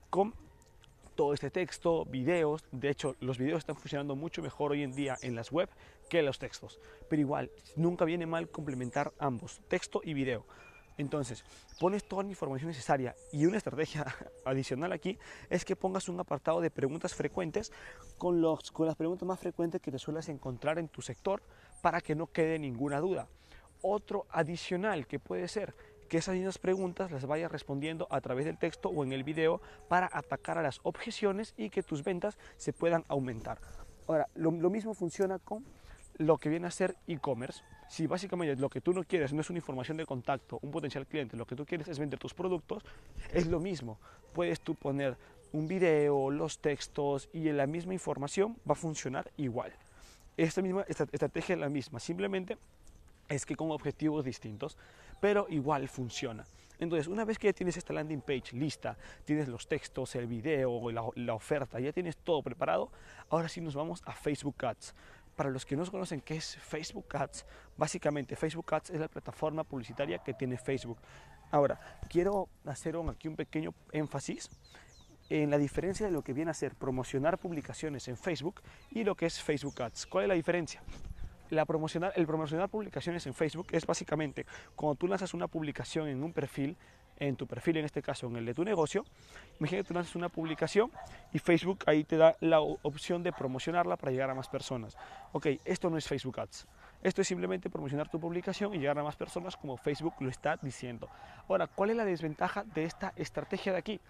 con 0.09 0.33
todo 1.15 1.33
este 1.33 1.49
texto, 1.49 2.05
videos. 2.05 2.63
De 2.71 2.89
hecho, 2.89 3.15
los 3.19 3.37
videos 3.37 3.59
están 3.59 3.75
funcionando 3.75 4.15
mucho 4.15 4.41
mejor 4.41 4.71
hoy 4.71 4.83
en 4.83 4.93
día 4.93 5.15
en 5.21 5.35
las 5.35 5.51
web 5.51 5.69
que 6.09 6.21
los 6.21 6.39
textos. 6.39 6.79
Pero 7.09 7.21
igual, 7.21 7.51
nunca 7.75 8.05
viene 8.05 8.25
mal 8.25 8.49
complementar 8.49 9.13
ambos, 9.19 9.61
texto 9.67 10.01
y 10.03 10.13
video. 10.13 10.45
Entonces, 10.97 11.43
pones 11.79 12.03
toda 12.03 12.23
la 12.23 12.29
información 12.29 12.67
necesaria 12.67 13.15
y 13.31 13.45
una 13.45 13.57
estrategia 13.57 14.05
adicional 14.45 14.91
aquí 14.91 15.17
es 15.49 15.65
que 15.65 15.75
pongas 15.75 16.07
un 16.07 16.19
apartado 16.19 16.61
de 16.61 16.69
preguntas 16.69 17.15
frecuentes 17.15 17.71
con, 18.17 18.41
los, 18.41 18.71
con 18.71 18.85
las 18.85 18.95
preguntas 18.95 19.27
más 19.27 19.39
frecuentes 19.39 19.81
que 19.81 19.91
te 19.91 19.97
sueles 19.97 20.29
encontrar 20.29 20.77
en 20.77 20.89
tu 20.89 21.01
sector 21.01 21.41
para 21.81 22.01
que 22.01 22.15
no 22.15 22.27
quede 22.27 22.59
ninguna 22.59 22.99
duda. 22.99 23.27
Otro 23.81 24.27
adicional 24.29 25.07
que 25.07 25.19
puede 25.19 25.47
ser 25.47 25.75
que 26.13 26.19
esas 26.19 26.35
mismas 26.35 26.59
preguntas 26.59 27.09
las 27.09 27.25
vayas 27.25 27.51
respondiendo 27.51 28.05
a 28.11 28.21
través 28.21 28.45
del 28.45 28.59
texto 28.59 28.89
o 28.89 29.03
en 29.03 29.13
el 29.13 29.23
video 29.23 29.59
para 29.87 30.07
atacar 30.13 30.59
a 30.59 30.61
las 30.61 30.79
objeciones 30.83 31.55
y 31.57 31.71
que 31.71 31.81
tus 31.81 32.03
ventas 32.03 32.37
se 32.55 32.71
puedan 32.71 33.03
aumentar. 33.07 33.57
Ahora, 34.07 34.27
lo, 34.35 34.51
mismo 34.51 34.93
funciona 34.93 35.39
con 35.39 35.65
lo 36.19 36.37
que 36.37 36.49
viene 36.49 36.67
a 36.67 36.69
ser 36.69 36.95
e-commerce. 37.07 37.63
Si 37.89 38.05
básicamente 38.05 38.55
lo 38.61 38.69
que 38.69 38.79
tú 38.79 38.93
no 38.93 39.03
quieres 39.03 39.33
no 39.33 39.41
es 39.41 39.49
una 39.49 39.57
información 39.57 39.97
de 39.97 40.05
contacto, 40.05 40.59
un 40.61 40.69
potencial 40.69 41.07
cliente, 41.07 41.35
lo 41.35 41.47
que 41.47 41.55
tú 41.55 41.65
quieres 41.65 41.87
es 41.87 41.97
vender 41.97 42.19
tus 42.19 42.35
productos, 42.35 42.83
es 43.31 43.47
lo 43.47 43.59
mismo. 43.59 43.97
Puedes 44.33 44.61
tú 44.61 44.75
poner 44.75 45.17
un 45.51 45.67
video, 45.67 46.29
los 46.29 46.59
textos 46.59 47.27
y 47.33 47.49
en 47.49 47.57
la 47.57 47.65
misma 47.65 47.95
información 47.95 48.55
va 48.69 48.73
a 48.73 48.75
funcionar 48.75 49.31
igual. 49.35 49.73
Esta 50.37 50.61
misma 50.61 50.85
estrategia 50.87 51.55
es 51.55 51.59
la 51.59 51.69
misma, 51.69 51.99
simplemente 51.99 52.59
es 53.29 53.45
que 53.45 53.55
con 53.55 53.71
objetivos 53.71 54.25
distintos, 54.25 54.77
pero 55.19 55.47
igual 55.49 55.87
funciona. 55.87 56.45
Entonces, 56.79 57.07
una 57.07 57.23
vez 57.23 57.37
que 57.39 57.47
ya 57.47 57.53
tienes 57.53 57.77
esta 57.77 57.93
landing 57.93 58.21
page 58.21 58.53
lista, 58.53 58.97
tienes 59.23 59.47
los 59.47 59.67
textos, 59.67 60.15
el 60.15 60.27
video, 60.27 60.91
la, 60.91 61.03
la 61.15 61.33
oferta, 61.33 61.79
ya 61.79 61.93
tienes 61.93 62.17
todo 62.17 62.41
preparado, 62.41 62.91
ahora 63.29 63.47
sí 63.47 63.61
nos 63.61 63.75
vamos 63.75 64.01
a 64.05 64.13
Facebook 64.13 64.65
Ads. 64.65 64.93
Para 65.35 65.49
los 65.49 65.65
que 65.65 65.75
no 65.75 65.85
conocen 65.89 66.21
qué 66.21 66.35
es 66.35 66.57
Facebook 66.57 67.15
Ads, 67.15 67.45
básicamente 67.77 68.35
Facebook 68.35 68.73
Ads 68.73 68.91
es 68.91 68.99
la 68.99 69.07
plataforma 69.07 69.63
publicitaria 69.63 70.19
que 70.19 70.33
tiene 70.33 70.57
Facebook. 70.57 70.99
Ahora, 71.51 71.79
quiero 72.09 72.49
hacer 72.65 72.95
aquí 73.09 73.27
un 73.27 73.35
pequeño 73.35 73.73
énfasis 73.91 74.49
en 75.29 75.49
la 75.49 75.57
diferencia 75.57 76.05
de 76.05 76.11
lo 76.11 76.23
que 76.23 76.33
viene 76.33 76.51
a 76.51 76.53
ser 76.53 76.75
promocionar 76.75 77.37
publicaciones 77.37 78.07
en 78.07 78.17
Facebook 78.17 78.61
y 78.91 79.03
lo 79.03 79.15
que 79.15 79.25
es 79.25 79.41
Facebook 79.41 79.81
Ads. 79.81 80.05
¿Cuál 80.07 80.25
es 80.25 80.27
la 80.29 80.35
diferencia? 80.35 80.83
La 81.53 81.65
promocionar, 81.65 82.13
el 82.15 82.25
promocionar 82.25 82.67
publicaciones 82.69 83.27
en 83.27 83.33
Facebook 83.35 83.67
es 83.71 83.85
básicamente 83.85 84.45
cuando 84.75 84.95
tú 84.95 85.07
lanzas 85.07 85.33
una 85.35 85.47
publicación 85.47 86.07
en 86.07 86.23
un 86.23 86.33
perfil 86.33 86.75
en 87.19 87.35
tu 87.35 87.45
perfil, 87.45 87.77
en 87.77 87.85
este 87.85 88.01
caso 88.01 88.25
en 88.27 88.37
el 88.37 88.45
de 88.45 88.55
tu 88.55 88.63
negocio, 88.63 89.05
imagínate 89.59 89.83
que 89.83 89.87
tú 89.87 89.93
lanzas 89.93 90.15
una 90.15 90.29
publicación 90.29 90.91
y 91.31 91.37
Facebook 91.37 91.83
ahí 91.85 92.03
te 92.03 92.17
da 92.17 92.35
la 92.39 92.59
opción 92.59 93.21
de 93.21 93.31
promocionarla 93.31 93.97
para 93.97 94.11
llegar 94.11 94.31
a 94.31 94.33
más 94.33 94.47
personas. 94.47 94.97
Ok, 95.31 95.47
esto 95.63 95.91
no 95.91 95.97
es 95.97 96.07
Facebook 96.07 96.39
Ads. 96.39 96.67
Esto 97.03 97.21
es 97.21 97.27
simplemente 97.27 97.69
promocionar 97.69 98.09
tu 98.09 98.19
publicación 98.19 98.73
y 98.73 98.79
llegar 98.79 98.97
a 98.97 99.03
más 99.03 99.15
personas 99.15 99.55
como 99.55 99.77
Facebook 99.77 100.15
lo 100.21 100.29
está 100.29 100.57
diciendo. 100.61 101.07
Ahora, 101.47 101.67
¿cuál 101.67 101.91
es 101.91 101.97
la 101.97 102.05
desventaja 102.05 102.63
de 102.63 102.85
esta 102.85 103.13
estrategia 103.15 103.73
de 103.73 103.77
aquí? 103.77 104.01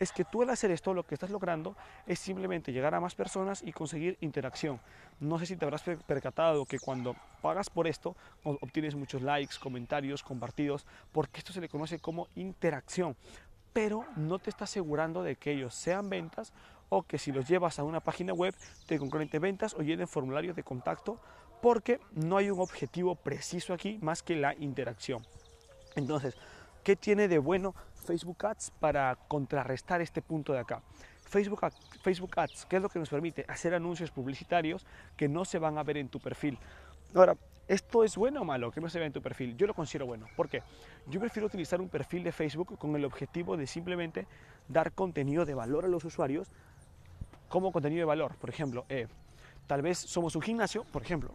Es 0.00 0.12
que 0.12 0.24
tú 0.24 0.42
al 0.42 0.50
hacer 0.50 0.70
esto 0.70 0.94
lo 0.94 1.04
que 1.04 1.14
estás 1.14 1.30
logrando 1.30 1.76
es 2.06 2.18
simplemente 2.18 2.72
llegar 2.72 2.94
a 2.94 3.00
más 3.00 3.14
personas 3.14 3.62
y 3.62 3.70
conseguir 3.70 4.16
interacción. 4.20 4.80
No 5.20 5.38
sé 5.38 5.44
si 5.44 5.56
te 5.56 5.66
habrás 5.66 5.82
percatado 5.82 6.64
que 6.64 6.78
cuando 6.78 7.14
pagas 7.42 7.68
por 7.68 7.86
esto 7.86 8.16
obtienes 8.42 8.94
muchos 8.94 9.20
likes, 9.20 9.56
comentarios, 9.60 10.22
compartidos, 10.22 10.86
porque 11.12 11.38
esto 11.38 11.52
se 11.52 11.60
le 11.60 11.68
conoce 11.68 11.98
como 11.98 12.28
interacción, 12.34 13.14
pero 13.74 14.06
no 14.16 14.38
te 14.38 14.48
está 14.48 14.64
asegurando 14.64 15.22
de 15.22 15.36
que 15.36 15.52
ellos 15.52 15.74
sean 15.74 16.08
ventas 16.08 16.54
o 16.88 17.02
que 17.02 17.18
si 17.18 17.30
los 17.30 17.46
llevas 17.46 17.78
a 17.78 17.84
una 17.84 18.00
página 18.00 18.32
web 18.32 18.54
te 18.86 18.98
concurrente 18.98 19.38
ventas 19.38 19.74
o 19.74 19.82
llenen 19.82 20.08
formularios 20.08 20.56
de 20.56 20.64
contacto 20.64 21.20
porque 21.60 22.00
no 22.12 22.38
hay 22.38 22.50
un 22.50 22.58
objetivo 22.58 23.16
preciso 23.16 23.74
aquí 23.74 23.98
más 24.00 24.22
que 24.22 24.34
la 24.34 24.54
interacción. 24.54 25.24
Entonces, 25.94 26.36
¿qué 26.82 26.96
tiene 26.96 27.28
de 27.28 27.38
bueno 27.38 27.74
Facebook 28.00 28.44
Ads 28.44 28.72
para 28.80 29.16
contrarrestar 29.28 30.00
este 30.00 30.22
punto 30.22 30.52
de 30.52 30.58
acá. 30.58 30.82
Facebook, 31.24 31.60
Facebook 32.02 32.32
Ads, 32.36 32.66
¿qué 32.66 32.76
es 32.76 32.82
lo 32.82 32.88
que 32.88 32.98
nos 32.98 33.08
permite? 33.08 33.44
Hacer 33.46 33.74
anuncios 33.74 34.10
publicitarios 34.10 34.84
que 35.16 35.28
no 35.28 35.44
se 35.44 35.58
van 35.58 35.78
a 35.78 35.84
ver 35.84 35.96
en 35.98 36.08
tu 36.08 36.18
perfil. 36.18 36.58
Ahora, 37.14 37.36
¿esto 37.68 38.02
es 38.02 38.16
bueno 38.16 38.40
o 38.40 38.44
malo 38.44 38.72
que 38.72 38.80
no 38.80 38.88
se 38.88 38.98
vea 38.98 39.06
en 39.06 39.12
tu 39.12 39.22
perfil? 39.22 39.56
Yo 39.56 39.66
lo 39.66 39.74
considero 39.74 40.06
bueno. 40.06 40.26
¿Por 40.34 40.48
qué? 40.48 40.62
Yo 41.06 41.20
prefiero 41.20 41.46
utilizar 41.46 41.80
un 41.80 41.88
perfil 41.88 42.24
de 42.24 42.32
Facebook 42.32 42.76
con 42.78 42.96
el 42.96 43.04
objetivo 43.04 43.56
de 43.56 43.66
simplemente 43.66 44.26
dar 44.68 44.92
contenido 44.92 45.44
de 45.44 45.54
valor 45.54 45.84
a 45.84 45.88
los 45.88 46.04
usuarios 46.04 46.48
como 47.48 47.70
contenido 47.70 48.00
de 48.00 48.06
valor. 48.06 48.34
Por 48.36 48.50
ejemplo, 48.50 48.86
eh, 48.88 49.06
tal 49.68 49.82
vez 49.82 49.98
somos 49.98 50.34
un 50.34 50.42
gimnasio, 50.42 50.84
por 50.84 51.02
ejemplo, 51.02 51.34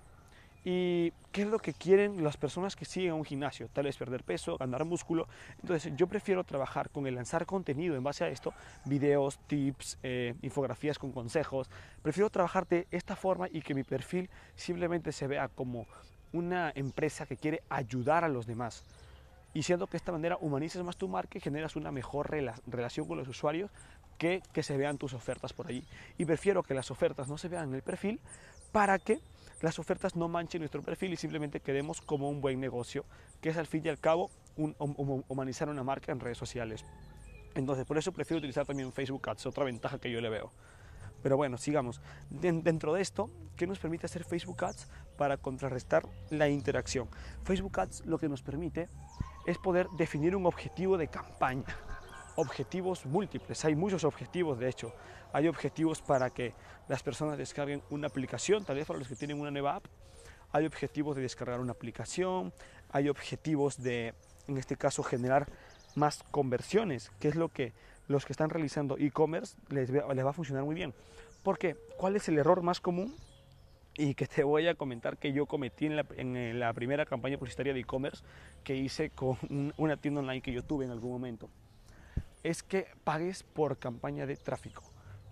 ¿Y 0.67 1.13
qué 1.31 1.43
es 1.43 1.47
lo 1.47 1.59
que 1.59 1.73
quieren 1.73 2.23
las 2.23 2.37
personas 2.37 2.75
que 2.75 2.85
siguen 2.85 3.11
a 3.11 3.13
un 3.13 3.23
gimnasio? 3.23 3.69
Tal 3.71 3.83
vez 3.83 3.95
perder 3.97 4.23
peso, 4.23 4.57
ganar 4.57 4.83
músculo. 4.83 5.27
Entonces 5.61 5.93
yo 5.95 6.07
prefiero 6.07 6.43
trabajar 6.43 6.89
con 6.89 7.05
el 7.05 7.13
lanzar 7.13 7.45
contenido 7.45 7.95
en 7.95 8.03
base 8.03 8.23
a 8.23 8.29
esto, 8.29 8.51
videos, 8.83 9.37
tips, 9.45 9.99
eh, 10.01 10.33
infografías 10.41 10.97
con 10.97 11.11
consejos. 11.11 11.69
Prefiero 12.01 12.31
trabajar 12.31 12.67
de 12.67 12.87
esta 12.89 13.15
forma 13.15 13.47
y 13.47 13.61
que 13.61 13.75
mi 13.75 13.83
perfil 13.83 14.27
simplemente 14.55 15.11
se 15.11 15.27
vea 15.27 15.49
como 15.49 15.85
una 16.33 16.71
empresa 16.73 17.27
que 17.27 17.37
quiere 17.37 17.61
ayudar 17.69 18.23
a 18.23 18.27
los 18.27 18.47
demás. 18.47 18.83
Y 19.53 19.61
siendo 19.61 19.85
que 19.85 19.91
de 19.91 19.97
esta 19.97 20.11
manera 20.11 20.35
humanizas 20.41 20.83
más 20.83 20.97
tu 20.97 21.07
marca 21.07 21.37
y 21.37 21.41
generas 21.41 21.75
una 21.75 21.91
mejor 21.91 22.31
relación 22.65 23.07
con 23.07 23.19
los 23.19 23.27
usuarios 23.27 23.69
que 24.17 24.41
que 24.51 24.63
se 24.63 24.77
vean 24.77 24.97
tus 24.97 25.13
ofertas 25.13 25.53
por 25.53 25.67
allí. 25.67 25.85
Y 26.17 26.25
prefiero 26.25 26.63
que 26.63 26.73
las 26.73 26.89
ofertas 26.89 27.27
no 27.27 27.37
se 27.37 27.49
vean 27.49 27.69
en 27.69 27.75
el 27.75 27.83
perfil 27.83 28.19
para 28.71 28.97
que 28.97 29.21
las 29.65 29.79
ofertas 29.79 30.15
no 30.15 30.27
manchen 30.27 30.61
nuestro 30.61 30.83
perfil 30.83 31.13
y 31.13 31.17
simplemente 31.17 31.59
quedemos 31.59 31.99
como 31.99 32.29
un 32.29 32.39
buen 32.39 32.59
negocio, 32.59 33.03
que 33.41 33.49
es 33.49 33.57
al 33.57 33.65
fin 33.65 33.81
y 33.83 33.89
al 33.89 33.97
cabo 33.97 34.29
humanizar 35.27 35.69
una 35.69 35.83
marca 35.83 36.11
en 36.11 36.19
redes 36.19 36.37
sociales. 36.37 36.85
Entonces, 37.55 37.83
por 37.83 37.97
eso 37.97 38.11
prefiero 38.11 38.37
utilizar 38.37 38.67
también 38.67 38.93
Facebook 38.93 39.27
Ads, 39.27 39.47
otra 39.47 39.63
ventaja 39.63 39.97
que 39.97 40.11
yo 40.11 40.21
le 40.21 40.29
veo. 40.29 40.51
Pero 41.23 41.35
bueno, 41.35 41.57
sigamos. 41.57 41.99
Dentro 42.29 42.93
de 42.93 43.01
esto, 43.01 43.31
¿qué 43.55 43.65
nos 43.65 43.79
permite 43.79 44.05
hacer 44.05 44.23
Facebook 44.23 44.63
Ads 44.63 44.87
para 45.17 45.37
contrarrestar 45.37 46.07
la 46.29 46.47
interacción? 46.47 47.09
Facebook 47.43 47.79
Ads 47.79 48.05
lo 48.05 48.19
que 48.19 48.29
nos 48.29 48.43
permite 48.43 48.87
es 49.47 49.57
poder 49.57 49.87
definir 49.97 50.35
un 50.35 50.45
objetivo 50.45 50.95
de 50.95 51.07
campaña 51.07 51.75
objetivos 52.35 53.05
múltiples. 53.05 53.63
Hay 53.65 53.75
muchos 53.75 54.03
objetivos, 54.03 54.59
de 54.59 54.69
hecho. 54.69 54.93
Hay 55.35 55.49
objetivos 55.49 56.01
para 56.01 56.29
que 56.29 56.53
las 56.87 57.03
personas 57.03 57.37
descarguen 57.37 57.81
una 57.89 58.07
aplicación, 58.07 58.63
tal 58.63 58.77
vez 58.77 58.87
para 58.87 58.99
los 58.99 59.09
que 59.09 59.17
tienen 59.17 59.37
una 59.37 59.51
nueva 59.51 59.75
app. 59.75 59.85
Hay 60.53 60.65
objetivos 60.65 61.17
de 61.17 61.23
descargar 61.23 61.59
una 61.59 61.73
aplicación. 61.73 62.53
Hay 62.89 63.09
objetivos 63.09 63.83
de, 63.83 64.13
en 64.47 64.57
este 64.57 64.77
caso, 64.77 65.03
generar 65.03 65.47
más 65.93 66.23
conversiones, 66.31 67.11
que 67.19 67.27
es 67.27 67.35
lo 67.35 67.49
que 67.49 67.73
los 68.07 68.25
que 68.25 68.31
están 68.31 68.49
realizando 68.49 68.97
e-commerce 68.97 69.57
les, 69.67 69.93
va 69.93 70.29
a 70.29 70.33
funcionar 70.33 70.63
muy 70.63 70.73
bien. 70.73 70.93
Porque, 71.43 71.75
¿cuál 71.97 72.15
es 72.15 72.29
el 72.29 72.37
error 72.37 72.61
más 72.61 72.79
común? 72.79 73.13
Y 73.97 74.15
que 74.15 74.27
te 74.27 74.45
voy 74.45 74.69
a 74.69 74.75
comentar 74.75 75.17
que 75.17 75.33
yo 75.33 75.47
cometí 75.47 75.87
en 75.87 75.97
la, 75.97 76.05
en 76.15 76.61
la 76.61 76.71
primera 76.71 77.05
campaña 77.05 77.37
publicitaria 77.37 77.73
de 77.73 77.81
e-commerce 77.81 78.23
que 78.63 78.77
hice 78.77 79.09
con 79.09 79.37
una 79.75 79.97
tienda 79.97 80.21
online 80.21 80.39
que 80.39 80.53
yo 80.53 80.63
tuve 80.63 80.85
en 80.85 80.91
algún 80.91 81.11
momento 81.11 81.49
es 82.45 82.61
que 82.61 82.87
pagues 83.03 83.41
por 83.41 83.79
campaña 83.79 84.27
de 84.27 84.37
tráfico, 84.37 84.83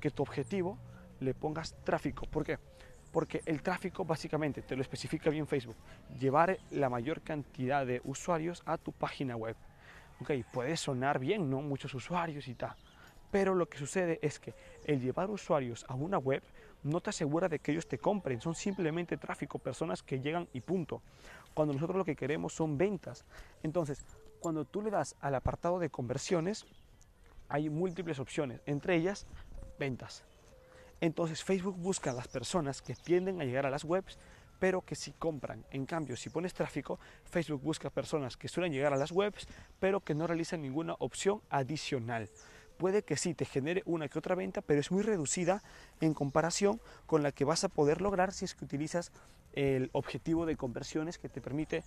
que 0.04 0.12
tu 0.12 0.22
objetivo 0.22 0.78
le 1.22 1.34
pongas 1.34 1.76
tráfico. 1.86 2.26
¿Por 2.26 2.44
qué? 2.44 2.60
Porque 3.14 3.42
el 3.46 3.62
tráfico 3.62 4.04
básicamente, 4.04 4.62
te 4.62 4.76
lo 4.76 4.82
especifica 4.82 5.30
bien 5.30 5.48
Facebook, 5.48 5.78
llevar 6.20 6.58
la 6.72 6.90
mayor 6.90 7.22
cantidad 7.22 7.86
de 7.86 8.02
usuarios 8.04 8.62
a 8.66 8.78
tu 8.78 8.92
página 8.92 9.38
web. 9.38 9.56
Ok, 10.20 10.32
puede 10.52 10.76
sonar 10.76 11.20
bien, 11.20 11.50
¿no? 11.50 11.62
Muchos 11.62 11.94
usuarios 11.94 12.50
y 12.50 12.56
tal. 12.56 12.76
Pero 13.32 13.56
lo 13.56 13.70
que 13.70 13.78
sucede 13.78 14.20
es 14.22 14.42
que 14.42 14.54
el 14.84 15.00
llevar 15.00 15.30
usuarios 15.30 15.86
a 15.88 15.96
una 15.96 16.18
web 16.18 16.44
no 16.84 17.00
te 17.00 17.12
asegura 17.12 17.48
de 17.48 17.60
que 17.60 17.72
ellos 17.72 17.88
te 17.88 17.98
compren, 17.98 18.42
son 18.42 18.56
simplemente 18.56 19.16
tráfico, 19.16 19.58
personas 19.58 20.04
que 20.04 20.20
llegan 20.20 20.50
y 20.52 20.60
punto. 20.60 21.02
Cuando 21.54 21.74
nosotros 21.74 21.96
lo 21.96 22.04
que 22.04 22.18
queremos 22.18 22.54
son 22.54 22.78
ventas. 22.78 23.24
Entonces, 23.64 24.04
cuando 24.42 24.66
tú 24.66 24.82
le 24.82 24.92
das 24.92 25.16
al 25.22 25.36
apartado 25.36 25.80
de 25.80 25.90
conversiones, 25.90 26.66
hay 27.54 27.70
múltiples 27.70 28.20
opciones, 28.20 28.62
entre 28.66 28.96
ellas 28.96 29.28
ventas. 29.80 30.24
Entonces 31.02 31.44
Facebook 31.44 31.78
busca 31.78 32.12
a 32.12 32.14
las 32.14 32.28
personas 32.28 32.82
que 32.82 32.96
tienden 32.96 33.42
a 33.42 33.46
llegar 33.46 33.66
a 33.66 33.70
las 33.70 33.84
webs, 33.84 34.18
pero 34.60 34.82
que 34.82 34.96
sí 34.96 35.14
compran. 35.20 35.66
En 35.72 35.86
cambio, 35.86 36.16
si 36.16 36.30
pones 36.30 36.54
tráfico, 36.54 37.00
Facebook 37.26 37.62
busca 37.62 37.90
personas 37.90 38.38
que 38.38 38.48
suelen 38.48 38.72
llegar 38.72 38.94
a 38.94 38.98
las 38.98 39.12
webs, 39.12 39.48
pero 39.80 40.00
que 40.00 40.16
no 40.16 40.28
realizan 40.28 40.62
ninguna 40.62 40.96
opción 41.00 41.42
adicional. 41.50 42.30
Puede 42.78 43.04
que 43.04 43.18
sí 43.18 43.34
te 43.34 43.46
genere 43.46 43.84
una 43.86 44.08
que 44.08 44.20
otra 44.20 44.36
venta, 44.36 44.62
pero 44.62 44.80
es 44.80 44.92
muy 44.92 45.04
reducida 45.04 45.62
en 46.00 46.14
comparación 46.14 46.80
con 47.06 47.24
la 47.24 47.32
que 47.32 47.46
vas 47.46 47.64
a 47.64 47.70
poder 47.70 48.02
lograr 48.02 48.32
si 48.32 48.46
es 48.46 48.56
que 48.56 48.66
utilizas 48.66 49.12
el 49.54 49.90
objetivo 49.94 50.46
de 50.46 50.56
conversiones 50.56 51.18
que 51.18 51.30
te 51.30 51.42
permite 51.42 51.84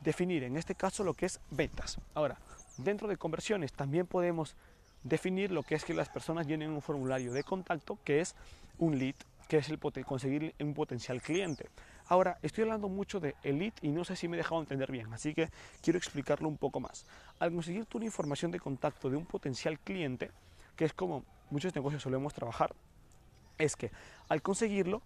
definir 0.00 0.44
en 0.44 0.56
este 0.56 0.74
caso 0.74 1.04
lo 1.04 1.14
que 1.14 1.26
es 1.26 1.40
ventas. 1.50 2.00
Ahora, 2.14 2.38
dentro 2.78 3.08
de 3.08 3.16
conversiones 3.16 3.72
también 3.72 4.06
podemos 4.06 4.56
definir 5.02 5.50
lo 5.50 5.62
que 5.62 5.74
es 5.74 5.84
que 5.84 5.94
las 5.94 6.08
personas 6.08 6.46
llenen 6.46 6.70
un 6.70 6.82
formulario 6.82 7.32
de 7.32 7.44
contacto 7.44 7.98
que 8.04 8.20
es 8.20 8.34
un 8.78 8.98
lead, 8.98 9.14
que 9.48 9.58
es 9.58 9.68
el 9.68 9.78
conseguir 9.78 10.54
un 10.60 10.74
potencial 10.74 11.22
cliente. 11.22 11.68
Ahora, 12.06 12.38
estoy 12.42 12.62
hablando 12.62 12.88
mucho 12.88 13.20
de 13.20 13.34
elite 13.42 13.86
y 13.86 13.90
no 13.90 14.04
sé 14.04 14.16
si 14.16 14.28
me 14.28 14.36
he 14.36 14.38
dejado 14.38 14.60
entender 14.60 14.90
bien, 14.90 15.12
así 15.12 15.34
que 15.34 15.50
quiero 15.82 15.98
explicarlo 15.98 16.48
un 16.48 16.56
poco 16.56 16.80
más. 16.80 17.04
Al 17.38 17.52
conseguir 17.52 17.86
tú 17.86 17.98
una 17.98 18.06
información 18.06 18.50
de 18.50 18.60
contacto 18.60 19.10
de 19.10 19.16
un 19.16 19.26
potencial 19.26 19.78
cliente, 19.78 20.30
que 20.76 20.84
es 20.84 20.92
como 20.94 21.24
muchos 21.50 21.74
negocios 21.74 22.02
solemos 22.02 22.32
trabajar, 22.32 22.74
es 23.58 23.76
que 23.76 23.90
al 24.28 24.40
conseguirlo 24.40 25.02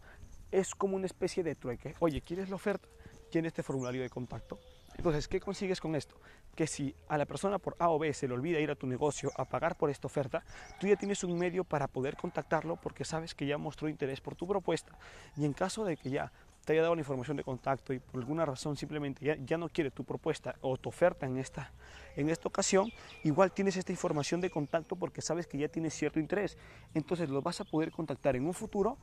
es 0.50 0.74
como 0.74 0.96
una 0.96 1.06
especie 1.06 1.42
de 1.42 1.54
trueque. 1.54 1.94
Oye, 2.00 2.20
¿quieres 2.20 2.50
la 2.50 2.56
oferta? 2.56 2.86
Tiene 3.30 3.48
este 3.48 3.62
formulario 3.62 4.02
de 4.02 4.10
contacto. 4.10 4.60
Entonces, 4.96 5.28
¿qué 5.28 5.40
consigues 5.40 5.80
con 5.80 5.94
esto? 5.94 6.16
Que 6.54 6.66
si 6.66 6.94
a 7.08 7.18
la 7.18 7.26
persona 7.26 7.58
por 7.58 7.76
A 7.78 7.88
o 7.88 7.98
B 7.98 8.12
se 8.12 8.28
le 8.28 8.34
olvida 8.34 8.60
ir 8.60 8.70
a 8.70 8.74
tu 8.74 8.86
negocio 8.86 9.32
a 9.36 9.44
pagar 9.44 9.76
por 9.76 9.90
esta 9.90 10.06
oferta, 10.06 10.44
tú 10.78 10.86
ya 10.86 10.96
tienes 10.96 11.24
un 11.24 11.38
medio 11.38 11.64
para 11.64 11.88
poder 11.88 12.16
contactarlo 12.16 12.76
porque 12.76 13.04
sabes 13.04 13.34
que 13.34 13.46
ya 13.46 13.58
mostró 13.58 13.88
interés 13.88 14.20
por 14.20 14.34
tu 14.34 14.46
propuesta. 14.46 14.96
Y 15.36 15.44
en 15.44 15.52
caso 15.52 15.84
de 15.84 15.96
que 15.96 16.10
ya 16.10 16.32
te 16.64 16.72
haya 16.72 16.82
dado 16.82 16.94
la 16.94 17.00
información 17.00 17.36
de 17.36 17.42
contacto 17.42 17.92
y 17.92 17.98
por 17.98 18.20
alguna 18.20 18.46
razón 18.46 18.76
simplemente 18.76 19.36
ya, 19.44 19.58
no 19.58 19.68
quiere 19.68 19.90
tu 19.90 20.04
propuesta 20.04 20.54
o 20.60 20.76
tu 20.76 20.88
oferta 20.88 21.26
en 21.26 21.38
esta, 21.38 21.72
en 22.16 22.30
esta 22.30 22.48
ocasión, 22.48 22.88
igual 23.24 23.50
tienes 23.52 23.76
esta 23.76 23.90
información 23.90 24.40
de 24.40 24.50
contacto 24.50 24.94
porque 24.96 25.22
sabes 25.22 25.46
que 25.46 25.58
ya 25.58 25.68
tienes 25.68 25.94
cierto 25.94 26.20
interés. 26.20 26.56
Entonces 26.94 27.28
lo 27.28 27.42
vas 27.42 27.60
a 27.60 27.64
poder 27.64 27.90
contactar 27.90 28.36
en 28.36 28.46
un 28.46 28.54
futuro 28.54 28.96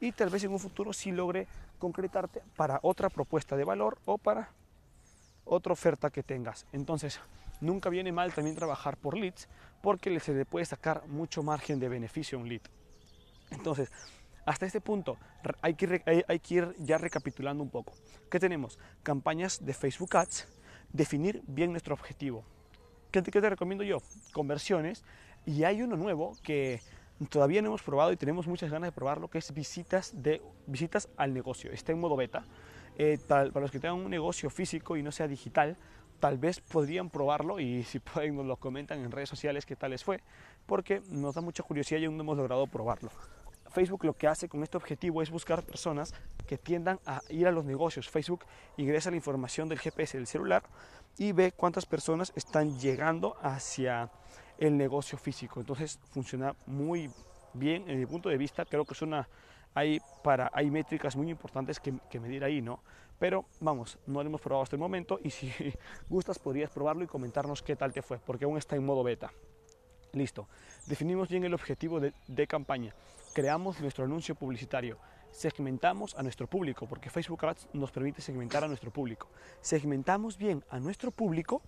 y 0.00 0.12
tal 0.12 0.28
vez 0.28 0.44
en 0.44 0.52
un 0.52 0.58
futuro 0.58 0.92
sí 0.92 1.10
logre 1.10 1.46
concretarte 1.78 2.42
para 2.54 2.80
otra 2.82 3.08
propuesta 3.08 3.56
de 3.56 3.64
valor 3.64 3.98
o 4.04 4.18
para 4.18 4.50
otra 5.46 5.72
oferta 5.72 6.10
que 6.10 6.22
tengas. 6.22 6.66
Entonces, 6.72 7.20
nunca 7.60 7.88
viene 7.88 8.12
mal 8.12 8.34
también 8.34 8.56
trabajar 8.56 8.96
por 8.96 9.16
leads 9.16 9.48
porque 9.80 10.20
se 10.20 10.34
le 10.34 10.44
puede 10.44 10.66
sacar 10.66 11.06
mucho 11.06 11.42
margen 11.42 11.80
de 11.80 11.88
beneficio 11.88 12.36
a 12.38 12.42
un 12.42 12.48
lead. 12.48 12.62
Entonces, 13.50 13.90
hasta 14.44 14.66
este 14.66 14.80
punto 14.80 15.16
hay 15.62 15.74
que, 15.74 16.24
hay, 16.28 16.38
que 16.38 16.54
ir 16.54 16.74
ya 16.78 16.98
recapitulando 16.98 17.62
un 17.62 17.70
poco. 17.70 17.94
¿Qué 18.30 18.38
tenemos? 18.38 18.78
Campañas 19.02 19.64
de 19.64 19.74
Facebook 19.74 20.16
Ads, 20.16 20.46
definir 20.92 21.42
bien 21.46 21.70
nuestro 21.70 21.94
objetivo. 21.94 22.44
¿Qué 23.10 23.22
te, 23.22 23.30
qué 23.30 23.40
te 23.40 23.50
recomiendo 23.50 23.84
yo? 23.84 23.98
Conversiones. 24.32 25.04
Y 25.46 25.64
hay 25.64 25.82
uno 25.82 25.96
nuevo 25.96 26.32
que 26.42 26.80
todavía 27.28 27.62
no 27.62 27.68
hemos 27.68 27.82
probado 27.82 28.12
y 28.12 28.16
tenemos 28.16 28.46
muchas 28.46 28.70
ganas 28.70 28.88
de 28.88 28.92
probarlo, 28.92 29.28
que 29.28 29.38
es 29.38 29.52
visitas, 29.52 30.12
de, 30.22 30.42
visitas 30.66 31.08
al 31.16 31.32
negocio. 31.32 31.72
Está 31.72 31.92
en 31.92 32.00
modo 32.00 32.16
beta. 32.16 32.44
Eh, 32.98 33.18
tal, 33.26 33.52
para 33.52 33.64
los 33.64 33.70
que 33.70 33.78
tengan 33.78 33.98
un 33.98 34.10
negocio 34.10 34.48
físico 34.48 34.96
y 34.96 35.02
no 35.02 35.12
sea 35.12 35.28
digital, 35.28 35.76
tal 36.18 36.38
vez 36.38 36.60
podrían 36.60 37.10
probarlo 37.10 37.60
y 37.60 37.82
si 37.84 37.98
pueden 37.98 38.36
nos 38.36 38.46
lo 38.46 38.56
comentan 38.56 39.00
en 39.00 39.10
redes 39.10 39.28
sociales 39.28 39.66
qué 39.66 39.76
tal 39.76 39.90
les 39.90 40.04
fue, 40.04 40.20
porque 40.66 41.02
nos 41.10 41.34
da 41.34 41.40
mucha 41.40 41.62
curiosidad 41.62 42.00
y 42.00 42.06
aún 42.06 42.16
no 42.16 42.22
hemos 42.22 42.36
logrado 42.36 42.66
probarlo. 42.66 43.10
Facebook 43.70 44.04
lo 44.04 44.14
que 44.14 44.26
hace 44.26 44.48
con 44.48 44.62
este 44.62 44.78
objetivo 44.78 45.20
es 45.20 45.30
buscar 45.30 45.62
personas 45.62 46.14
que 46.46 46.56
tiendan 46.56 46.98
a 47.04 47.20
ir 47.28 47.46
a 47.46 47.50
los 47.50 47.66
negocios. 47.66 48.08
Facebook 48.08 48.46
ingresa 48.78 49.10
la 49.10 49.16
información 49.16 49.68
del 49.68 49.78
GPS 49.78 50.16
del 50.16 50.26
celular 50.26 50.62
y 51.18 51.32
ve 51.32 51.52
cuántas 51.52 51.84
personas 51.84 52.32
están 52.36 52.78
llegando 52.78 53.36
hacia 53.42 54.10
el 54.56 54.78
negocio 54.78 55.18
físico. 55.18 55.60
Entonces 55.60 55.98
funciona 56.10 56.54
muy 56.64 57.10
bien 57.52 57.84
en 57.90 57.98
mi 57.98 58.06
punto 58.06 58.30
de 58.30 58.38
vista. 58.38 58.64
Creo 58.64 58.86
que 58.86 58.94
es 58.94 59.02
una, 59.02 59.28
hay, 59.76 60.00
para, 60.22 60.50
hay 60.54 60.70
métricas 60.70 61.14
muy 61.16 61.30
importantes 61.30 61.78
que, 61.78 61.92
que 62.10 62.18
medir 62.18 62.42
ahí, 62.42 62.62
¿no? 62.62 62.80
Pero 63.18 63.44
vamos, 63.60 63.98
no 64.06 64.22
lo 64.22 64.28
hemos 64.28 64.40
probado 64.40 64.62
hasta 64.62 64.74
el 64.74 64.80
momento 64.80 65.20
y 65.22 65.30
si 65.30 65.52
gustas 66.08 66.38
podrías 66.38 66.70
probarlo 66.70 67.04
y 67.04 67.06
comentarnos 67.06 67.62
qué 67.62 67.76
tal 67.76 67.92
te 67.92 68.00
fue, 68.00 68.18
porque 68.18 68.46
aún 68.46 68.56
está 68.56 68.74
en 68.74 68.86
modo 68.86 69.04
beta. 69.04 69.30
Listo. 70.12 70.48
Definimos 70.86 71.28
bien 71.28 71.44
el 71.44 71.52
objetivo 71.52 72.00
de, 72.00 72.14
de 72.26 72.46
campaña. 72.46 72.94
Creamos 73.34 73.78
nuestro 73.80 74.04
anuncio 74.04 74.34
publicitario 74.34 74.98
segmentamos 75.30 76.14
a 76.16 76.22
nuestro 76.22 76.46
público, 76.46 76.86
porque 76.86 77.10
Facebook 77.10 77.44
Ads 77.44 77.68
nos 77.74 77.92
permite 77.92 78.22
segmentar 78.22 78.64
a 78.64 78.68
nuestro 78.68 78.90
público. 78.90 79.28
Segmentamos 79.60 80.38
bien 80.38 80.64
a 80.70 80.80
nuestro 80.80 81.10
público, 81.10 81.60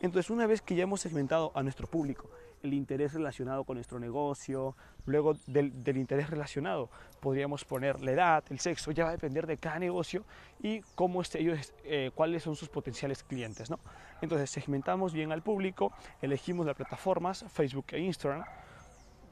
entonces 0.00 0.30
una 0.30 0.46
vez 0.46 0.62
que 0.62 0.74
ya 0.74 0.84
hemos 0.84 1.00
segmentado 1.00 1.52
a 1.54 1.62
nuestro 1.62 1.86
público, 1.86 2.28
el 2.62 2.74
interés 2.74 3.12
relacionado 3.12 3.64
con 3.64 3.76
nuestro 3.76 3.98
negocio, 4.00 4.74
luego 5.06 5.36
del, 5.46 5.72
interés 5.96 6.30
relacionado 6.30 6.90
podríamos 7.20 7.64
poner 7.64 8.00
la 8.00 8.12
edad, 8.12 8.44
el 8.50 8.58
sexo, 8.60 8.90
ya 8.90 9.04
va 9.04 9.10
a 9.10 9.12
depender 9.12 9.46
de 9.46 9.56
cada 9.56 9.78
negocio 9.78 10.24
y 10.62 10.80
cómo 10.94 11.22
ellos, 11.34 11.72
eh, 11.84 12.10
cuáles 12.14 12.42
son 12.42 12.56
sus 12.56 12.68
potenciales 12.68 13.22
clientes. 13.22 13.70
¿no? 13.70 13.78
Entonces 14.20 14.50
segmentamos 14.50 15.12
bien 15.12 15.32
al 15.32 15.42
público, 15.42 15.92
elegimos 16.22 16.66
las 16.66 16.76
plataformas, 16.76 17.44
Facebook 17.48 17.86
e 17.92 18.00
Instagram, 18.00 18.44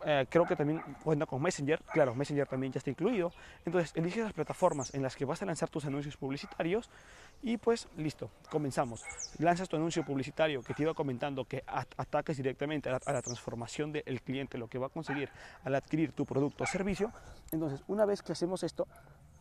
eh, 0.08 0.24
creo 0.30 0.46
que 0.46 0.54
también 0.54 0.80
cuenta 1.02 1.26
con 1.26 1.42
Messenger, 1.42 1.82
claro, 1.82 2.14
Messenger 2.14 2.46
también 2.46 2.72
ya 2.72 2.78
está 2.78 2.90
incluido. 2.90 3.32
Entonces, 3.64 3.90
eliges 3.96 4.22
las 4.22 4.32
plataformas 4.32 4.94
en 4.94 5.02
las 5.02 5.16
que 5.16 5.24
vas 5.24 5.42
a 5.42 5.46
lanzar 5.46 5.68
tus 5.68 5.84
anuncios 5.84 6.16
publicitarios 6.16 6.88
y 7.42 7.56
pues 7.56 7.88
listo, 7.96 8.30
comenzamos. 8.48 9.02
Lanzas 9.38 9.68
tu 9.68 9.74
anuncio 9.74 10.04
publicitario 10.04 10.62
que 10.62 10.74
te 10.74 10.84
iba 10.84 10.94
comentando 10.94 11.44
que 11.44 11.64
ataques 11.66 12.36
directamente 12.36 12.88
a 12.88 13.00
la, 13.12 13.20
transformación 13.20 13.92
del 13.92 14.22
cliente, 14.22 14.58
lo 14.58 14.68
que 14.68 14.78
va 14.78 14.86
a 14.86 14.90
conseguir 14.90 15.28
al 15.64 15.74
adquirir 15.74 16.12
tu 16.12 16.24
producto 16.24 16.62
o 16.62 16.66
servicio. 16.68 17.10
Entonces, 17.50 17.82
una 17.88 18.04
vez 18.04 18.22
que 18.22 18.30
hacemos 18.30 18.62
esto, 18.62 18.86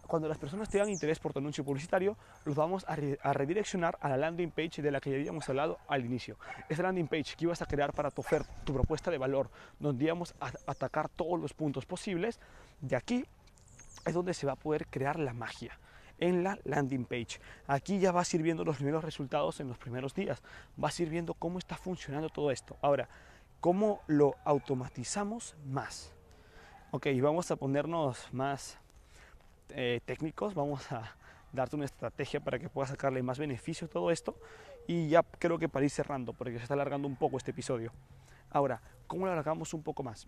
cuando 0.07 0.27
las 0.27 0.37
personas 0.37 0.69
tengan 0.69 0.89
interés 0.89 1.19
por 1.19 1.33
tu 1.33 1.39
anuncio 1.39 1.63
publicitario, 1.63 2.17
los 2.45 2.55
vamos 2.55 2.85
a, 2.87 2.95
redireccionar 3.33 3.97
a 4.01 4.09
la 4.09 4.17
landing 4.17 4.51
page 4.51 4.81
de 4.81 4.91
la 4.91 4.99
que 4.99 5.09
ya 5.09 5.17
habíamos 5.17 5.47
hablado 5.49 5.79
al 5.87 6.05
inicio. 6.05 6.37
Esa 6.69 6.83
landing 6.83 7.07
page 7.07 7.35
que 7.35 7.45
ibas 7.45 7.61
a 7.61 7.65
crear 7.65 7.93
para 7.93 8.11
tu 8.11 8.21
oferta, 8.21 8.53
tu 8.63 8.73
propuesta 8.73 9.11
de 9.11 9.17
valor, 9.17 9.49
donde 9.79 10.05
íbamos 10.05 10.35
a 10.39 10.51
atacar 10.67 11.09
todos 11.09 11.39
los 11.39 11.53
puntos 11.53 11.85
posibles, 11.85 12.39
de 12.81 12.95
aquí 12.95 13.25
es 14.05 14.13
donde 14.13 14.33
se 14.33 14.45
va 14.45 14.53
a 14.53 14.55
poder 14.57 14.87
crear 14.87 15.19
la 15.19 15.33
magia 15.33 15.79
en 16.19 16.43
la 16.43 16.57
landing 16.63 17.05
page. 17.05 17.39
Aquí 17.67 17.99
ya 17.99 18.11
vas 18.11 18.31
a 18.31 18.37
ir 18.37 18.43
viendo 18.43 18.63
los 18.63 18.77
primeros 18.77 19.03
resultados 19.03 19.59
en 19.59 19.67
los 19.67 19.77
primeros 19.77 20.13
días. 20.13 20.41
Vas 20.77 20.99
a 20.99 21.03
ir 21.03 21.09
viendo 21.09 21.33
cómo 21.33 21.59
está 21.59 21.75
funcionando 21.75 22.29
todo 22.29 22.51
esto. 22.51 22.77
Ahora, 22.81 23.09
¿cómo 23.59 24.01
lo 24.07 24.35
automatizamos 24.43 25.55
más? 25.65 26.13
Ok, 26.91 27.07
vamos 27.21 27.51
a 27.51 27.55
ponernos 27.55 28.31
más 28.31 28.77
eh, 29.69 30.01
técnicos, 30.05 30.53
vamos 30.53 30.91
a 30.91 31.15
darte 31.53 31.75
una 31.75 31.85
estrategia 31.85 32.39
para 32.39 32.59
que 32.59 32.69
puedas 32.69 32.89
sacarle 32.89 33.21
más 33.23 33.39
beneficio 33.39 33.87
a 33.87 33.89
todo 33.89 34.11
esto. 34.11 34.37
Y 34.87 35.09
ya 35.09 35.23
creo 35.23 35.57
que 35.57 35.69
para 35.69 35.85
ir 35.85 35.91
cerrando, 35.91 36.33
porque 36.33 36.57
se 36.57 36.63
está 36.63 36.75
alargando 36.75 37.07
un 37.07 37.15
poco 37.15 37.37
este 37.37 37.51
episodio. 37.51 37.91
Ahora, 38.51 38.81
¿cómo 39.07 39.25
lo 39.25 39.31
alargamos 39.31 39.73
un 39.73 39.81
poco 39.81 40.03
más? 40.03 40.27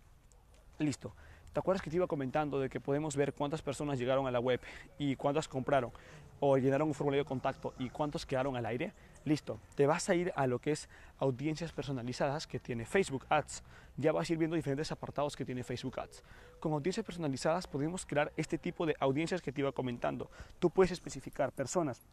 Listo. 0.80 1.14
¿Te 1.58 1.62
acuerdas 1.62 1.82
que 1.82 1.90
te 1.90 1.96
iba 1.96 2.06
comentando 2.06 2.60
de 2.60 2.70
que 2.70 2.80
podemos 2.80 3.16
ver 3.16 3.34
cuántas 3.34 3.64
personas 3.64 3.98
llegaron 3.98 4.28
a 4.28 4.32
la 4.32 4.40
web 4.40 4.62
y 5.00 5.16
cuántas 5.16 5.48
compraron 5.48 5.92
o 6.40 6.56
llenaron 6.56 6.88
un 6.88 6.94
formulario 6.94 7.24
de 7.24 7.28
contacto 7.28 7.74
y 7.80 7.90
cuántos 7.90 8.28
quedaron 8.28 8.56
al 8.56 8.68
aire? 8.68 8.94
Listo, 9.26 9.60
te 9.74 9.88
vas 9.88 10.08
a 10.08 10.14
ir 10.14 10.32
a 10.36 10.46
lo 10.46 10.60
que 10.60 10.70
es 10.70 10.88
audiencias 11.18 11.72
personalizadas 11.72 12.46
que 12.46 12.60
tiene 12.60 12.86
Facebook 12.86 13.26
Ads. 13.30 13.64
Ya 13.96 14.12
vas 14.12 14.30
a 14.30 14.34
ir 14.34 14.38
viendo 14.38 14.56
diferentes 14.56 14.92
apartados 14.92 15.36
que 15.36 15.46
tiene 15.46 15.64
Facebook 15.64 16.00
Ads. 16.00 16.24
Con 16.60 16.74
audiencias 16.74 17.04
personalizadas 17.04 17.66
podemos 17.66 18.06
crear 18.06 18.32
este 18.38 18.60
tipo 18.60 18.86
de 18.86 18.96
audiencias 19.00 19.42
que 19.42 19.52
te 19.52 19.62
iba 19.62 19.72
comentando. 19.72 20.30
Tú 20.60 20.70
puedes 20.70 20.92
especificar 20.92 21.52
personas 21.52 22.06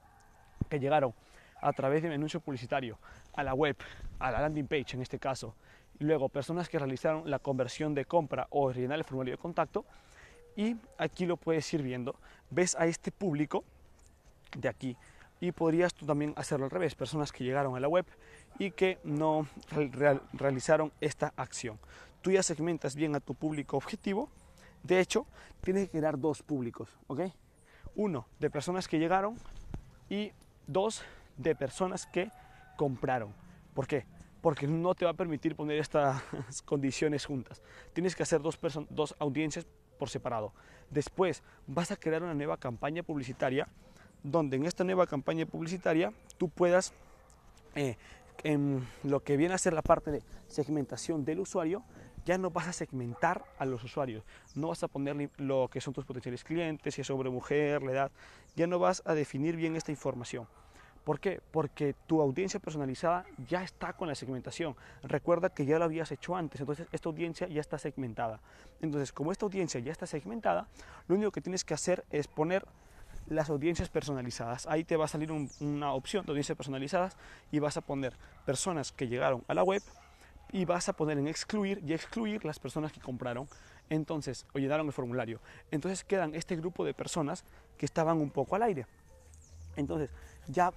que 0.71 0.81
llegaron 0.81 1.13
a 1.61 1.73
través 1.75 2.01
de 2.01 2.09
un 2.09 2.15
anuncio 2.15 2.41
publicitario 2.41 2.99
a 3.35 3.43
la 3.43 3.53
web, 3.53 3.77
a 4.19 4.31
la 4.31 4.41
landing 4.41 4.67
page 4.67 4.95
en 4.95 5.03
este 5.03 5.19
caso. 5.19 5.55
Luego 5.99 6.29
personas 6.29 6.69
que 6.69 6.79
realizaron 6.79 7.31
la 7.31 7.39
conversión 7.39 7.95
de 7.95 8.05
compra 8.05 8.47
o 8.51 8.73
rellenar 8.73 8.99
el 8.99 9.05
formulario 9.05 9.35
de 9.35 9.39
contacto. 9.39 9.85
Y 10.57 10.77
aquí 10.99 11.27
lo 11.27 11.37
puedes 11.37 11.73
ir 11.73 11.83
viendo. 11.83 12.17
Ves 12.51 12.77
a 12.77 12.87
este 12.87 13.11
público 13.11 13.65
de 14.57 14.69
aquí 14.69 14.97
y 15.41 15.53
podrías 15.53 15.93
tú 15.95 16.07
también 16.07 16.33
hacerlo 16.37 16.65
al 16.65 16.71
revés, 16.71 16.95
personas 16.95 17.33
que 17.33 17.45
llegaron 17.45 17.77
a 17.77 17.81
la 17.81 17.89
web 17.89 18.07
y 18.59 18.71
que 18.71 18.99
no 19.05 19.47
realizaron 20.33 20.93
esta 21.01 21.33
acción. 21.37 21.79
Tú 22.23 22.31
ya 22.31 22.43
segmentas 22.43 22.95
bien 22.95 23.15
a 23.15 23.21
tu 23.21 23.35
público 23.35 23.77
objetivo, 23.77 24.31
de 24.83 25.01
hecho, 25.01 25.27
tienes 25.63 25.89
que 25.89 25.99
crear 25.99 26.19
dos 26.19 26.43
públicos, 26.43 26.89
¿ok? 27.07 27.23
Uno 27.97 28.27
de 28.39 28.51
personas 28.51 28.87
que 28.87 28.99
llegaron 28.99 29.37
y 30.09 30.33
dos 30.67 31.03
de 31.37 31.55
personas 31.55 32.07
que 32.07 32.31
compraron. 32.77 33.33
¿Por 33.75 33.87
qué? 33.87 34.05
Porque 34.45 34.67
no 34.67 34.95
te 34.95 35.07
va 35.07 35.13
a 35.13 35.15
permitir 35.15 35.57
poner 35.57 35.79
estas 35.79 36.23
condiciones 36.67 37.25
juntas. 37.25 37.63
Tienes 37.95 38.15
que 38.15 38.25
hacer 38.25 38.43
dos, 38.43 39.17
audiencias 39.19 39.67
por 39.99 40.11
separado. 40.11 40.53
Después 40.91 41.43
vas 41.67 41.91
a 41.91 41.97
crear 41.97 42.23
una 42.23 42.35
nueva 42.35 42.59
campaña 42.59 43.03
publicitaria 43.03 43.67
donde 44.23 44.59
en 44.59 44.67
esta 44.67 44.85
nueva 44.85 45.07
campaña 45.07 45.47
publicitaria 45.47 46.13
tú 46.37 46.51
puedas, 46.51 46.93
eh, 47.75 47.97
en 48.43 48.87
lo 49.03 49.21
que 49.21 49.39
viene 49.39 49.55
a 49.55 49.59
ser 49.59 49.73
la 49.73 49.81
parte 49.81 50.11
de 50.11 50.23
segmentación 50.49 51.25
del 51.25 51.41
usuario, 51.41 51.83
ya 52.27 52.37
no 52.37 52.51
vas 52.51 52.69
a 52.69 52.75
segmentar 52.75 53.47
a 53.59 53.65
los 53.65 53.83
usuarios, 53.83 54.25
no 54.55 54.69
vas 54.69 54.83
a 54.83 54.89
poner 54.89 55.31
lo 55.39 55.69
que 55.69 55.81
son 55.81 55.95
tus 55.95 56.05
potenciales 56.05 56.45
clientes, 56.45 56.95
si 56.95 57.01
es 57.01 57.09
hombre 57.09 57.31
mujer, 57.31 57.83
la 57.83 57.93
edad, 57.93 58.13
ya 58.57 58.67
no 58.67 58.79
vas 58.79 59.03
a 59.07 59.15
definir 59.15 59.57
bien 59.57 59.75
esta 59.75 59.91
información. 59.91 60.47
¿Por 61.05 61.21
qué? 61.21 61.41
Porque 61.51 61.95
tu 62.07 62.23
audiencia 62.23 62.59
personalizada 62.59 63.27
ya 63.47 63.63
está 63.63 63.93
con 63.93 64.09
la 64.09 64.15
segmentación. 64.15 64.75
Recuerda 65.03 65.51
que 65.51 65.67
ya 65.67 65.79
lo 65.79 65.85
habías 65.85 66.11
hecho 66.13 66.35
antes, 66.35 66.61
entonces 66.61 66.87
esta 66.93 67.09
audiencia 67.11 67.47
ya 67.47 67.61
está 67.61 67.79
segmentada. 67.79 68.41
Entonces, 68.81 69.13
como 69.13 69.31
esta 69.31 69.45
audiencia 69.45 69.81
ya 69.81 69.93
está 69.93 70.07
segmentada, 70.07 70.67
lo 71.07 71.15
único 71.15 71.31
que 71.31 71.43
tienes 71.43 71.63
que 71.65 71.75
hacer 71.75 72.05
es 72.11 72.27
poner 72.27 72.67
las 73.27 73.51
audiencias 73.51 73.89
personalizadas. 73.91 74.67
Ahí 74.67 74.85
te 74.85 74.97
va 74.97 75.05
a 75.05 75.09
salir 75.09 75.31
una 75.33 75.93
opción 75.93 76.25
de 76.25 76.33
audiencias 76.33 76.57
personalizadas 76.57 77.17
y 77.53 77.59
vas 77.59 77.77
a 77.77 77.81
poner 77.83 78.15
personas 78.47 78.93
que 78.93 79.09
llegaron 79.09 79.45
a 79.47 79.55
la 79.55 79.63
web 79.63 79.83
y 80.53 80.65
vas 80.65 80.89
a 80.89 80.93
poner 80.93 81.19
en 81.19 81.27
excluir 81.27 81.83
y 81.87 81.93
excluir 81.93 82.45
las 82.45 82.59
personas 82.59 82.93
que 82.93 83.01
compraron 83.01 83.49
entonces 83.91 84.47
o 84.55 84.59
llenaron 84.59 84.87
el 84.87 84.93
formulario. 84.93 85.41
Entonces 85.71 86.05
quedan 86.05 86.35
este 86.35 86.57
grupo 86.57 86.85
de 86.85 86.95
personas 86.95 87.45
que 87.77 87.87
estaban 87.87 88.19
un 88.19 88.31
poco 88.31 88.57
al 88.57 88.63
aire. 88.63 88.87
Entonces, 89.77 90.11
ya 90.49 90.73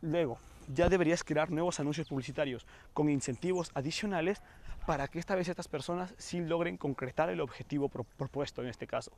luego 0.00 0.38
ya 0.74 0.88
deberías 0.88 1.24
crear 1.24 1.50
nuevos 1.50 1.80
anuncios 1.80 2.08
publicitarios 2.08 2.66
con 2.94 3.08
incentivos 3.08 3.70
adicionales 3.74 4.42
para 4.86 5.08
que 5.08 5.18
esta 5.18 5.34
vez 5.34 5.48
estas 5.48 5.68
personas 5.68 6.14
sí 6.16 6.40
logren 6.40 6.76
concretar 6.76 7.28
el 7.28 7.40
objetivo 7.40 7.88
propuesto 7.88 8.62
en 8.62 8.68
este 8.68 8.86
caso. 8.86 9.12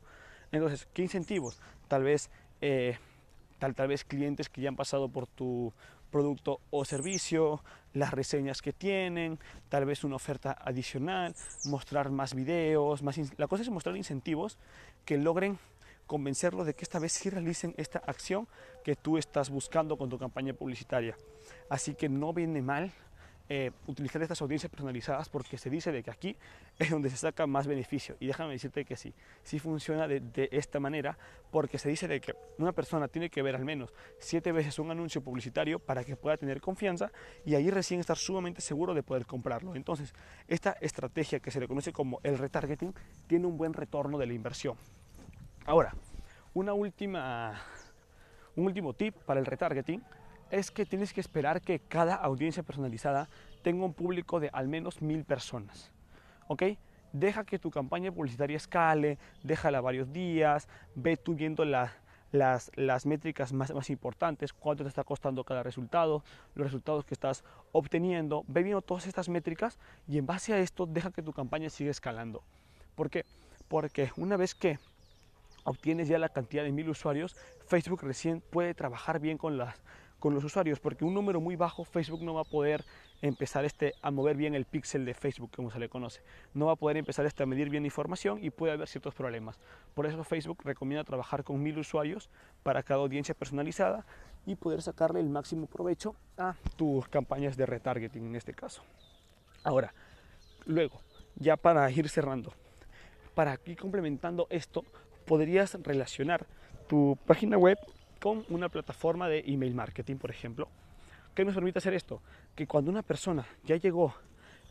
Entonces, 0.51 0.87
¿qué 0.93 1.01
incentivos? 1.01 1.59
Tal 1.87 2.03
vez, 2.03 2.29
eh, 2.61 2.97
tal, 3.59 3.75
tal 3.75 3.87
vez 3.87 4.03
clientes 4.03 4.49
que 4.49 4.61
ya 4.61 4.69
han 4.69 4.75
pasado 4.75 5.09
por 5.09 5.27
tu 5.27 5.73
producto 6.11 6.59
o 6.69 6.85
servicio, 6.85 7.63
las 7.93 8.11
reseñas 8.11 8.61
que 8.61 8.71
tienen, 8.71 9.39
tal 9.69 9.85
vez 9.85 10.03
una 10.03 10.15
oferta 10.15 10.55
adicional, 10.63 11.33
mostrar 11.65 12.11
más 12.11 12.35
videos, 12.35 13.01
más 13.01 13.17
la 13.37 13.47
cosa 13.47 13.63
es 13.63 13.69
mostrar 13.69 13.97
incentivos 13.97 14.59
que 15.05 15.17
logren 15.17 15.57
convencerlos 16.13 16.67
de 16.67 16.75
que 16.75 16.83
esta 16.83 16.99
vez 16.99 17.11
sí 17.11 17.31
realicen 17.31 17.73
esta 17.75 17.97
acción 17.97 18.47
que 18.83 18.95
tú 18.95 19.17
estás 19.17 19.49
buscando 19.49 19.97
con 19.97 20.11
tu 20.11 20.19
campaña 20.19 20.53
publicitaria. 20.53 21.17
Así 21.69 21.95
que 21.95 22.07
no 22.07 22.33
viene 22.33 22.61
mal 22.61 22.91
eh, 23.49 23.71
utilizar 23.87 24.21
estas 24.21 24.39
audiencias 24.43 24.69
personalizadas 24.69 25.27
porque 25.27 25.57
se 25.57 25.71
dice 25.71 25.91
de 25.91 26.03
que 26.03 26.11
aquí 26.11 26.37
es 26.77 26.91
donde 26.91 27.09
se 27.09 27.17
saca 27.17 27.47
más 27.47 27.65
beneficio. 27.65 28.15
Y 28.19 28.27
déjame 28.27 28.51
decirte 28.51 28.85
que 28.85 28.95
sí, 28.95 29.11
sí 29.41 29.57
funciona 29.57 30.07
de, 30.07 30.49
esta 30.51 30.79
manera 30.79 31.17
porque 31.49 31.79
se 31.79 31.89
dice 31.89 32.07
de 32.07 32.21
que 32.21 32.35
una 32.59 32.73
persona 32.73 33.07
tiene 33.07 33.31
que 33.31 33.41
ver 33.41 33.55
al 33.55 33.65
menos 33.65 33.91
siete 34.19 34.51
veces 34.51 34.77
un 34.77 34.91
anuncio 34.91 35.19
publicitario 35.23 35.79
para 35.79 36.03
que 36.03 36.15
pueda 36.15 36.37
tener 36.37 36.61
confianza 36.61 37.11
y 37.43 37.55
ahí 37.55 37.71
recién 37.71 37.99
estar 37.99 38.17
sumamente 38.17 38.61
seguro 38.61 38.93
de 38.93 39.01
poder 39.01 39.25
comprarlo. 39.25 39.73
Entonces, 39.73 40.13
esta 40.47 40.73
estrategia 40.79 41.39
que 41.39 41.49
se 41.49 41.59
le 41.59 41.67
conoce 41.67 41.91
como 41.91 42.19
el 42.21 42.37
retargeting 42.37 42.93
tiene 43.25 43.47
un 43.47 43.57
buen 43.57 43.73
retorno 43.73 44.19
de 44.19 44.27
la 44.27 44.33
inversión. 44.33 44.77
Ahora, 45.65 45.93
una 46.53 46.73
última, 46.73 47.53
un 48.57 48.65
último 48.65 48.93
tip 48.93 49.15
para 49.25 49.39
el 49.39 49.45
retargeting 49.45 50.03
es 50.51 50.71
que 50.71 50.85
tienes 50.85 51.13
que 51.13 51.21
esperar 51.21 51.61
que 51.61 51.79
cada 51.79 52.15
audiencia 52.15 52.63
personalizada 52.63 53.29
tenga 53.61 53.85
un 53.85 53.93
público 53.93 54.41
de 54.41 54.49
al 54.51 54.67
menos 54.67 55.01
mil 55.01 55.23
personas. 55.23 55.93
¿Ok? 56.47 56.63
Deja 57.13 57.45
que 57.45 57.59
tu 57.59 57.71
campaña 57.71 58.11
publicitaria 58.11 58.57
escale, 58.57 59.17
déjala 59.41 59.79
varios 59.79 60.11
días, 60.11 60.67
ve 60.95 61.15
tú 61.15 61.33
viendo 61.33 61.63
las, 61.63 61.91
las 62.31 63.05
métricas 63.05 63.53
más, 63.53 63.73
más 63.73 63.89
importantes, 63.89 64.51
cuánto 64.51 64.83
te 64.83 64.89
está 64.89 65.05
costando 65.05 65.45
cada 65.45 65.63
resultado, 65.63 66.25
los 66.55 66.67
resultados 66.67 67.05
que 67.05 67.13
estás 67.13 67.45
obteniendo, 67.71 68.43
ve 68.47 68.63
viendo 68.63 68.81
todas 68.81 69.07
estas 69.07 69.29
métricas 69.29 69.79
y 70.09 70.17
en 70.17 70.25
base 70.25 70.53
a 70.53 70.59
esto 70.59 70.85
deja 70.85 71.11
que 71.11 71.21
tu 71.23 71.31
campaña 71.31 71.69
siga 71.69 71.89
escalando. 71.89 72.43
¿Por 72.95 73.09
qué? 73.09 73.25
Porque 73.69 74.11
una 74.17 74.35
vez 74.35 74.55
que 74.55 74.77
obtienes 75.63 76.07
ya 76.07 76.17
la 76.19 76.29
cantidad 76.29 76.63
de 76.63 76.71
mil 76.71 76.89
usuarios, 76.89 77.35
Facebook 77.67 78.01
recién 78.03 78.41
puede 78.41 78.73
trabajar 78.73 79.19
bien 79.19 79.37
con 79.37 79.57
las 79.57 79.81
con 80.23 80.33
los 80.33 80.45
usuarios, 80.45 80.79
porque 80.79 81.03
un 81.03 81.13
número 81.13 81.41
muy 81.41 81.57
bajo 81.57 81.83
Facebook 81.83 82.23
no 82.23 82.33
va 82.33 82.43
a 82.43 82.45
poder 82.45 82.85
empezar 83.21 83.65
este, 83.65 83.93
a 84.01 84.09
mover 84.09 84.37
bien 84.37 84.55
el 84.55 84.63
píxel 84.63 85.03
de 85.03 85.13
Facebook, 85.13 85.51
como 85.53 85.69
se 85.69 85.79
le 85.79 85.89
conoce. 85.89 86.21
No 86.53 86.67
va 86.67 86.71
a 86.71 86.75
poder 86.77 86.95
empezar 86.95 87.25
este, 87.25 87.43
a 87.43 87.45
medir 87.45 87.69
bien 87.69 87.83
información 87.83 88.41
y 88.41 88.49
puede 88.49 88.71
haber 88.71 88.87
ciertos 88.87 89.13
problemas. 89.13 89.59
Por 89.93 90.05
eso 90.05 90.23
Facebook 90.23 90.59
recomienda 90.63 91.03
trabajar 91.03 91.43
con 91.43 91.61
mil 91.61 91.77
usuarios 91.77 92.29
para 92.63 92.83
cada 92.83 93.01
audiencia 93.01 93.35
personalizada 93.35 94.05
y 94.45 94.55
poder 94.55 94.81
sacarle 94.81 95.19
el 95.19 95.27
máximo 95.27 95.67
provecho 95.67 96.15
a 96.37 96.55
tus 96.77 97.05
campañas 97.09 97.57
de 97.57 97.65
retargeting 97.65 98.25
en 98.25 98.37
este 98.37 98.53
caso. 98.53 98.81
Ahora, 99.65 99.93
luego, 100.65 101.01
ya 101.35 101.57
para 101.57 101.91
ir 101.91 102.07
cerrando, 102.07 102.53
para 103.35 103.59
ir 103.65 103.77
complementando 103.77 104.47
esto, 104.49 104.85
podrías 105.25 105.77
relacionar 105.81 106.45
tu 106.87 107.17
página 107.25 107.57
web 107.57 107.77
con 108.19 108.45
una 108.49 108.69
plataforma 108.69 109.27
de 109.27 109.43
email 109.47 109.73
marketing, 109.73 110.15
por 110.15 110.31
ejemplo. 110.31 110.67
¿Qué 111.35 111.43
nos 111.43 111.55
permite 111.55 111.79
hacer 111.79 111.93
esto? 111.93 112.21
Que 112.55 112.67
cuando 112.67 112.91
una 112.91 113.01
persona 113.01 113.45
ya 113.65 113.75
llegó 113.75 114.13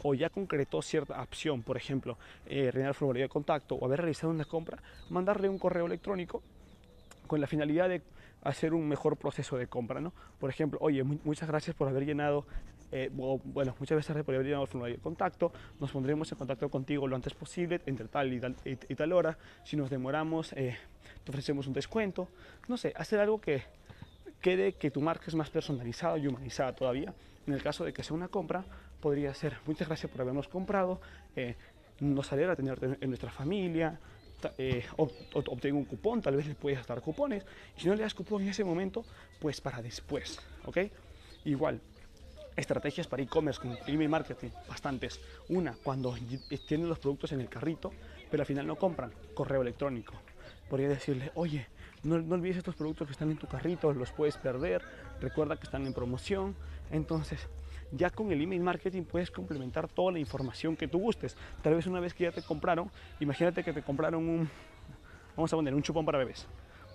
o 0.03 0.15
ya 0.15 0.31
concretó 0.31 0.83
cierta 0.83 1.21
opción, 1.21 1.62
por 1.62 1.77
ejemplo, 1.77 2.17
eh, 2.47 2.71
rellenar 2.71 2.95
formulario 2.95 3.25
de 3.25 3.29
contacto 3.29 3.75
o 3.75 3.85
haber 3.85 4.01
realizado 4.01 4.33
una 4.33 4.45
compra, 4.45 4.79
mandarle 5.11 5.49
un 5.49 5.59
correo 5.59 5.87
electrónico 5.87 6.43
con 7.27 7.41
la 7.41 7.47
finalidad 7.47 7.88
de 7.88 8.03
hacer 8.43 8.75
un 8.75 8.88
mejor 8.88 9.17
proceso 9.17 9.57
de 9.57 9.67
compra, 9.67 10.01
¿no? 10.01 10.12
Por 10.38 10.51
ejemplo, 10.51 10.79
oye, 10.83 11.03
muchas 11.03 11.49
gracias 11.49 11.77
por 11.77 11.88
haber 11.88 12.05
llenado, 12.05 12.47
eh, 12.92 13.11
bueno, 13.12 13.74
muchas 13.78 14.11
haber 14.11 14.44
llenado 14.44 14.62
el 14.62 14.68
formulario 14.68 14.96
de 14.96 15.02
contacto, 15.02 15.52
nos 15.81 15.90
pondremos 15.90 16.31
en 16.31 16.38
contacto 16.38 16.68
contigo 16.68 17.09
lo 17.09 17.16
antes 17.16 17.33
posible, 17.33 17.81
entre 17.87 18.07
tal 18.09 18.33
y 18.33 18.38
tal, 18.38 18.55
y, 18.64 18.94
tal 18.94 19.12
hora, 19.12 19.38
si 19.64 19.76
nos 19.76 19.88
demoramos, 19.88 20.52
eh, 20.52 20.76
te 21.24 21.31
ofrecemos 21.31 21.66
un 21.66 21.72
descuento, 21.72 22.28
no 22.68 22.76
sé, 22.76 22.92
hacer 22.94 23.18
algo 23.18 23.40
que 23.40 23.62
quede 24.40 24.74
que 24.74 24.90
tu 24.90 25.00
marca 25.00 25.24
es 25.28 25.35
más 25.35 25.48
personalizada 25.48 26.18
y 26.18 26.26
humanizada 26.26 26.74
todavía. 26.74 27.14
En 27.46 27.55
el 27.55 27.62
caso 27.62 27.85
de 27.85 27.92
que 27.92 28.02
sea 28.02 28.14
una 28.14 28.28
compra, 28.28 28.64
podría 29.00 29.33
ser 29.35 29.57
muchas 29.66 29.88
gracias 29.88 30.12
por 30.12 30.20
habernos 30.20 30.48
comprado, 30.48 31.00
eh, 31.35 31.57
nos 32.00 32.31
alegra 32.33 32.55
tenerte 32.55 32.98
en 33.00 33.09
nuestra 33.09 33.31
familia, 33.31 33.98
eh, 34.59 34.85
obtengo 34.96 35.78
un 35.78 35.85
cupón, 35.85 36.20
tal 36.20 36.37
vez 36.37 36.46
le 36.46 36.55
puedes 36.55 36.87
dar 36.87 37.00
cupones. 37.00 37.44
Y 37.76 37.81
si 37.81 37.88
no 37.88 37.94
le 37.94 38.02
das 38.02 38.14
cupón 38.14 38.42
en 38.42 38.48
ese 38.48 38.64
momento, 38.64 39.05
pues 39.40 39.61
para 39.61 39.81
después, 39.81 40.40
¿ok? 40.64 40.78
Igual, 41.44 41.81
estrategias 42.57 43.07
para 43.07 43.23
e-commerce 43.23 43.61
con 43.61 43.77
email 43.87 44.09
marketing, 44.09 44.51
bastantes. 44.69 45.21
Una, 45.49 45.75
cuando 45.83 46.15
tienen 46.67 46.88
los 46.88 46.99
productos 46.99 47.33
en 47.33 47.41
el 47.41 47.49
carrito, 47.49 47.93
pero 48.31 48.43
al 48.43 48.47
final 48.47 48.67
no 48.67 48.77
compran, 48.77 49.12
correo 49.35 49.62
electrónico 49.62 50.15
podría 50.73 50.88
decirle, 50.88 51.31
oye, 51.35 51.67
no, 52.03 52.19
no, 52.19 52.35
olvides 52.35 52.57
estos 52.57 52.75
productos 52.75 53.07
que 53.07 53.12
están 53.12 53.31
en 53.31 53.37
tu 53.37 53.47
carrito, 53.47 53.93
los 53.93 54.11
puedes 54.11 54.38
perder, 54.38 54.81
recuerda 55.21 55.57
que 55.57 55.65
están 55.65 55.87
en 55.87 55.93
promoción. 55.93 56.57
Entonces, 56.91 57.47
ya 57.91 58.09
con 58.09 58.33
el 58.33 58.41
email 58.41 58.62
marketing 58.62 59.03
puedes 59.03 59.31
complementar 59.31 59.87
toda 59.87 60.12
la 60.12 60.19
información 60.19 60.75
que 60.75 60.88
tú 60.88 60.99
gustes. 60.99 61.37
Tal 61.61 61.75
vez 61.75 61.87
una 61.87 62.01
vez 62.01 62.15
que 62.15 62.25
ya 62.25 62.33
te 62.33 62.41
compraron, 62.41 62.91
imagínate 63.21 63.62
que 63.62 63.75
te 63.75 63.83
compraron 63.83 64.27
un, 64.27 64.49
vamos 65.37 65.53
a 65.53 65.57
poner, 65.57 65.75
un 65.75 65.83
chupón 65.83 66.07
para 66.07 66.17
bebés. 66.17 66.47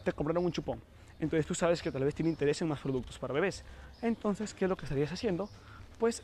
Te 0.03 0.11
compraron 0.11 0.43
un 0.43 0.51
chupón. 0.51 0.81
Entonces 1.19 1.45
tú 1.45 1.55
sabes 1.55 1.81
que 1.81 1.91
tal 1.91 2.03
vez 2.03 2.13
tiene 2.13 2.29
interés 2.29 2.61
en 2.61 2.67
más 2.67 2.79
productos 2.79 3.17
para 3.17 3.33
bebés. 3.33 3.63
Entonces, 4.01 4.53
¿qué 4.53 4.65
es 4.65 4.69
lo 4.69 4.75
que 4.75 4.85
estarías 4.85 5.11
haciendo? 5.11 5.49
Pues 5.97 6.21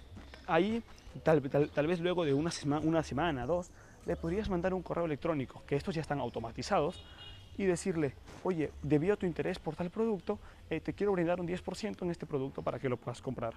ahí, 0.47 0.84
tal, 1.23 1.39
vez 1.41 1.99
luego 1.99 2.25
de 2.25 2.34
una, 2.34 2.51
una 2.84 3.03
semana, 3.03 3.45
dos, 3.45 3.71
le 4.06 4.15
podrías 4.15 4.49
mandar 4.49 4.73
un 4.73 4.84
correo 4.84 5.06
electrónico, 5.06 5.63
que 5.65 5.75
estos 5.75 5.95
ya 5.95 6.01
están 6.01 6.19
automatizados, 6.19 7.03
y 7.58 7.65
decirle, 7.65 8.13
oye, 8.43 8.71
debido 8.82 9.13
a 9.13 9.17
tu 9.17 9.25
interés 9.25 9.60
por 9.60 9.75
tal 9.75 9.89
producto, 9.89 10.39
eh, 10.69 10.79
te 10.79 10.93
quiero 10.93 11.12
brindar 11.12 11.39
un 11.39 11.47
10% 11.47 12.01
en 12.01 12.12
este 12.12 12.25
producto 12.25 12.62
para 12.62 12.79
que 12.79 12.89
lo 12.89 12.97
puedas 12.97 13.21
comprar. 13.21 13.53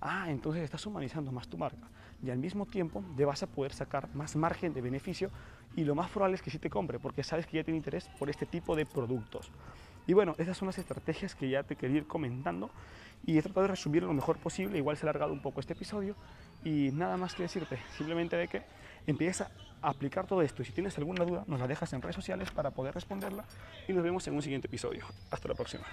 Ah, 0.00 0.30
entonces 0.30 0.62
estás 0.62 0.86
humanizando 0.86 1.32
más 1.32 1.48
tu 1.48 1.58
marca 1.58 1.88
y 2.22 2.30
al 2.30 2.38
mismo 2.38 2.66
tiempo 2.66 3.02
te 3.16 3.24
vas 3.24 3.42
a 3.42 3.46
poder 3.46 3.72
sacar 3.72 4.14
más 4.14 4.36
margen 4.36 4.72
de 4.72 4.80
beneficio 4.80 5.30
y 5.74 5.84
lo 5.84 5.94
más 5.94 6.10
probable 6.10 6.36
es 6.36 6.42
que 6.42 6.50
sí 6.50 6.58
te 6.58 6.70
compre 6.70 6.98
porque 6.98 7.22
sabes 7.22 7.46
que 7.46 7.56
ya 7.56 7.64
tiene 7.64 7.78
interés 7.78 8.08
por 8.18 8.30
este 8.30 8.46
tipo 8.46 8.76
de 8.76 8.86
productos. 8.86 9.50
Y 10.10 10.12
bueno, 10.12 10.34
esas 10.38 10.56
son 10.58 10.66
las 10.66 10.76
estrategias 10.76 11.36
que 11.36 11.48
ya 11.48 11.62
te 11.62 11.76
quería 11.76 11.98
ir 11.98 12.06
comentando 12.08 12.68
y 13.24 13.38
he 13.38 13.42
tratado 13.42 13.62
de 13.62 13.68
resumir 13.68 14.02
lo 14.02 14.12
mejor 14.12 14.38
posible, 14.38 14.76
igual 14.76 14.96
se 14.96 15.06
ha 15.06 15.08
alargado 15.08 15.32
un 15.32 15.40
poco 15.40 15.60
este 15.60 15.74
episodio 15.74 16.16
y 16.64 16.90
nada 16.92 17.16
más 17.16 17.36
que 17.36 17.44
decirte, 17.44 17.78
simplemente 17.96 18.34
de 18.34 18.48
que 18.48 18.62
empieza 19.06 19.52
a 19.80 19.90
aplicar 19.90 20.26
todo 20.26 20.42
esto 20.42 20.62
y 20.62 20.64
si 20.64 20.72
tienes 20.72 20.98
alguna 20.98 21.24
duda 21.24 21.44
nos 21.46 21.60
la 21.60 21.68
dejas 21.68 21.92
en 21.92 22.02
redes 22.02 22.16
sociales 22.16 22.50
para 22.50 22.72
poder 22.72 22.92
responderla 22.92 23.44
y 23.86 23.92
nos 23.92 24.02
vemos 24.02 24.26
en 24.26 24.34
un 24.34 24.42
siguiente 24.42 24.66
episodio. 24.66 25.06
Hasta 25.30 25.46
la 25.46 25.54
próxima. 25.54 25.84